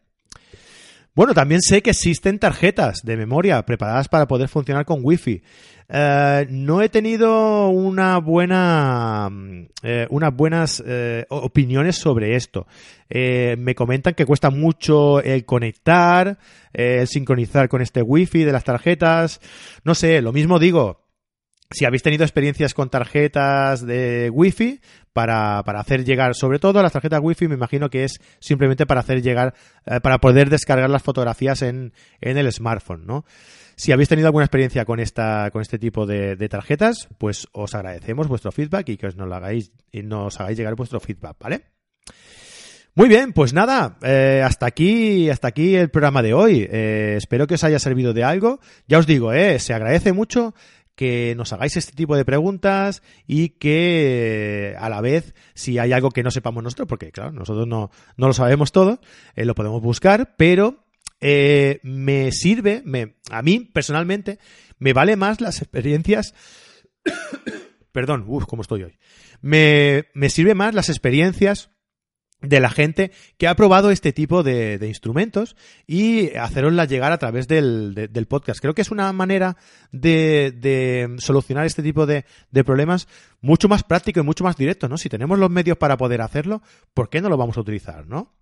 Bueno, 1.17 1.33
también 1.33 1.63
sé 1.63 1.81
que 1.81 1.89
existen 1.91 2.39
tarjetas 2.39 3.01
de 3.03 3.17
memoria 3.17 3.65
preparadas 3.65 4.07
para 4.07 4.29
poder 4.29 4.51
funcionar 4.51 4.85
con 4.85 5.01
Wi-Fi. 5.03 5.43
Eh, 5.89 6.47
no 6.51 6.83
he 6.83 6.91
tenido 6.91 7.71
una 7.71 8.19
buena, 8.19 9.31
eh, 9.83 10.07
unas 10.11 10.37
buenas 10.37 10.85
eh, 10.87 11.25
opiniones 11.31 11.97
sobre 11.97 12.37
esto. 12.37 12.67
me 13.09 13.75
comentan 13.75 14.13
que 14.13 14.27
cuesta 14.27 14.51
mucho 14.51 15.23
el 15.23 15.47
conectar, 15.47 16.37
el 16.75 17.07
sincronizar 17.07 17.71
con 17.71 17.81
este 17.81 18.03
Wi-Fi 18.03 18.45
de 18.45 18.53
las 18.53 18.65
tarjetas. 18.65 19.41
No 19.85 19.95
sé, 19.95 20.21
lo 20.21 20.35
mismo 20.35 20.59
digo 20.59 21.06
si 21.71 21.85
habéis 21.85 22.03
tenido 22.03 22.25
experiencias 22.25 22.75
con 22.75 22.91
tarjetas 22.91 23.85
de 23.85 24.31
Wi-Fi 24.33 24.81
para, 25.13 25.63
para, 25.65 25.81
hacer 25.81 26.05
llegar, 26.05 26.35
sobre 26.35 26.59
todo 26.59 26.83
las 26.83 26.93
tarjetas 26.93 27.21
Wi-Fi, 27.23 27.49
me 27.49 27.55
imagino 27.55 27.91
que 27.91 28.05
es 28.05 28.21
simplemente 28.39 28.87
para 28.87 29.01
hacer 29.01 29.23
llegar, 29.23 29.55
eh, 29.87 30.01
para 30.01 30.19
poder 30.19 30.51
descargar 30.51 30.91
las 30.91 31.03
fotografías 31.03 31.63
en, 31.63 31.93
en, 32.21 32.39
el 32.39 32.53
smartphone, 32.53 33.07
¿no? 33.07 33.25
Si 33.77 33.93
habéis 33.93 34.09
tenido 34.09 34.29
alguna 34.29 34.45
experiencia 34.45 34.85
con 34.85 35.01
esta, 35.01 35.51
con 35.51 35.61
este 35.61 35.79
tipo 35.79 36.07
de, 36.07 36.37
tarjetas, 36.49 37.09
pues 37.19 37.47
os 37.53 37.75
agradecemos 37.75 38.27
vuestro 38.27 38.51
feedback 38.51 38.89
y 38.89 38.97
que 38.97 39.09
os 39.09 39.19
hagáis, 39.19 39.71
y 39.93 40.03
nos 40.03 40.41
hagáis 40.41 40.57
llegar 40.57 40.75
vuestro 40.77 40.99
feedback, 40.99 41.37
¿vale? 41.39 41.63
Muy 42.95 43.09
bien, 43.09 43.35
pues 43.35 43.53
nada, 43.53 43.99
eh, 44.03 44.41
hasta 44.43 44.65
aquí, 44.65 45.29
hasta 45.29 45.49
aquí 45.49 45.77
el 45.77 45.91
programa 45.91 46.23
de 46.23 46.33
hoy. 46.33 46.67
Eh, 46.71 47.17
espero 47.19 47.47
que 47.47 47.57
os 47.57 47.65
haya 47.65 47.79
servido 47.79 48.15
de 48.15 48.25
algo. 48.25 48.61
Ya 48.87 48.99
os 48.99 49.07
digo, 49.07 49.33
se 49.59 49.75
agradece 49.75 50.15
mucho 50.15 50.55
que 50.97 51.35
nos 51.37 51.53
hagáis 51.53 51.77
este 51.77 51.93
tipo 51.93 52.17
de 52.17 52.25
preguntas 52.25 53.03
y 53.27 53.51
que 53.51 54.75
a 54.79 54.89
la 54.89 55.01
vez, 55.01 55.35
si 55.55 55.79
hay 55.79 55.93
algo 55.93 56.11
que 56.11 56.23
no 56.23 56.31
sepamos 56.31 56.65
nosotros, 56.65 56.89
porque 56.89 57.13
claro, 57.13 57.31
nosotros 57.33 57.69
no, 57.69 57.91
no 58.17 58.27
lo 58.27 58.33
sabemos 58.33 58.73
todo, 58.73 59.01
eh, 59.37 59.45
lo 59.45 59.55
podemos 59.55 59.83
buscar, 59.83 60.35
pero 60.37 60.87
eh, 61.21 61.81
me 61.83 62.33
sirve, 62.33 62.83
me, 62.85 63.17
a 63.31 63.43
mí 63.43 63.61
personalmente, 63.61 64.39
me 64.79 64.95
vale 64.95 65.17
más 65.17 65.41
las 65.41 65.61
experiencias. 65.63 66.35
Perdón, 67.93 68.25
uff, 68.27 68.47
¿cómo 68.47 68.63
estoy 68.63 68.83
hoy? 68.83 68.99
Me, 69.43 70.07
me 70.15 70.31
sirve 70.31 70.55
más 70.55 70.75
las 70.75 70.89
experiencias 70.89 71.71
de 72.47 72.61
la 72.61 72.71
gente 72.71 73.11
que 73.39 73.49
ha 73.49 73.57
probado 73.57 73.91
este 73.91 74.13
tipo 74.13 74.43
de, 74.43 74.79
instrumentos 74.87 75.57
y 75.87 76.35
hacerosla 76.37 76.85
llegar 76.85 77.13
a 77.13 77.19
través 77.19 77.49
del, 77.49 77.95
del, 77.95 78.27
podcast. 78.27 78.61
Creo 78.61 78.75
que 78.75 78.83
es 78.83 78.91
una 78.91 79.13
manera 79.13 79.57
de, 79.93 80.53
de 80.57 81.17
solucionar 81.19 81.67
este 81.67 81.83
tipo 81.83 82.07
de, 82.07 82.25
problemas 82.65 83.09
mucho 83.41 83.69
más 83.69 83.83
práctico 83.83 84.21
y 84.21 84.23
mucho 84.23 84.45
más 84.45 84.57
directo, 84.57 84.89
¿no? 84.89 84.97
Si 84.99 85.09
tenemos 85.09 85.39
los 85.39 85.51
medios 85.51 85.77
para 85.77 85.97
poder 85.97 86.21
hacerlo, 86.21 86.63
¿por 86.95 87.09
qué 87.09 87.21
no 87.21 87.29
lo 87.29 87.37
vamos 87.37 87.57
a 87.57 87.61
utilizar, 87.61 88.07
no? 88.07 88.33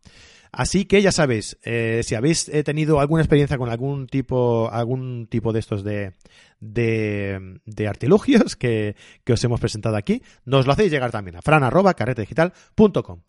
Así 0.57 0.85
que 0.85 1.03
ya 1.03 1.11
sabéis, 1.11 1.59
eh, 1.65 2.03
si 2.05 2.15
habéis 2.15 2.49
eh, 2.49 2.63
tenido 2.63 3.01
alguna 3.01 3.23
experiencia 3.23 3.59
con 3.59 3.71
algún 3.71 4.07
tipo, 4.07 4.71
algún 4.71 5.27
tipo 5.27 5.53
de 5.53 5.59
estos 5.59 5.83
de, 5.83 6.13
de, 6.61 7.59
de 7.67 7.89
artilugios 7.89 8.55
que, 8.55 8.95
que, 9.25 9.33
os 9.33 9.43
hemos 9.43 9.59
presentado 9.59 9.97
aquí, 9.97 10.23
nos 10.45 10.65
lo 10.67 10.73
hacéis 10.73 10.93
llegar 10.93 11.11
también 11.11 11.37
a 11.37 11.43
fran.carretedigital.com 11.43 13.21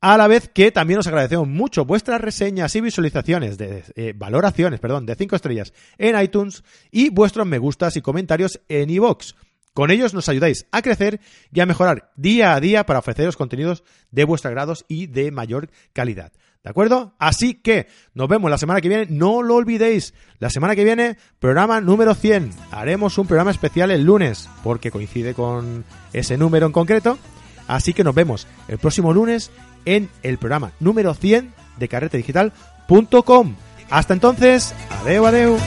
a 0.00 0.16
la 0.16 0.28
vez 0.28 0.48
que 0.48 0.70
también 0.70 0.98
os 0.98 1.06
agradecemos 1.06 1.48
mucho 1.48 1.84
vuestras 1.84 2.20
reseñas 2.20 2.74
y 2.76 2.80
visualizaciones 2.80 3.56
de 3.56 3.84
eh, 3.96 4.12
valoraciones, 4.14 4.80
perdón, 4.80 5.06
de 5.06 5.14
5 5.14 5.36
estrellas 5.36 5.72
en 5.98 6.20
iTunes 6.20 6.62
y 6.90 7.10
vuestros 7.10 7.46
me 7.46 7.58
gustas 7.58 7.96
y 7.96 8.02
comentarios 8.02 8.60
en 8.68 8.90
iVoox. 8.90 9.34
Con 9.74 9.90
ellos 9.90 10.14
nos 10.14 10.28
ayudáis 10.28 10.66
a 10.70 10.82
crecer 10.82 11.20
y 11.52 11.58
a 11.58 11.66
mejorar 11.66 12.12
día 12.14 12.54
a 12.54 12.60
día 12.60 12.86
para 12.86 13.00
ofreceros 13.00 13.36
contenidos 13.36 13.82
de 14.12 14.24
vuestro 14.24 14.48
agrado 14.48 14.74
y 14.86 15.08
de 15.08 15.32
mayor 15.32 15.68
calidad. 15.92 16.32
¿De 16.62 16.70
acuerdo? 16.70 17.14
Así 17.18 17.54
que 17.54 17.88
nos 18.14 18.28
vemos 18.28 18.50
la 18.50 18.56
semana 18.56 18.80
que 18.80 18.88
viene. 18.88 19.06
No 19.10 19.42
lo 19.42 19.56
olvidéis. 19.56 20.14
La 20.38 20.48
semana 20.48 20.74
que 20.74 20.84
viene, 20.84 21.18
programa 21.38 21.80
número 21.80 22.14
100. 22.14 22.50
Haremos 22.70 23.18
un 23.18 23.26
programa 23.26 23.50
especial 23.50 23.90
el 23.90 24.04
lunes 24.04 24.48
porque 24.62 24.90
coincide 24.90 25.34
con 25.34 25.84
ese 26.14 26.38
número 26.38 26.66
en 26.66 26.72
concreto. 26.72 27.18
Así 27.66 27.92
que 27.92 28.04
nos 28.04 28.14
vemos 28.14 28.46
el 28.68 28.78
próximo 28.78 29.12
lunes 29.12 29.50
en 29.84 30.10
el 30.22 30.38
programa 30.38 30.72
número 30.80 31.14
100 31.14 31.52
de 31.78 31.88
carretedigital.com. 31.88 33.54
Hasta 33.90 34.14
entonces, 34.14 34.74
adeu, 35.02 35.26
adeu. 35.26 35.58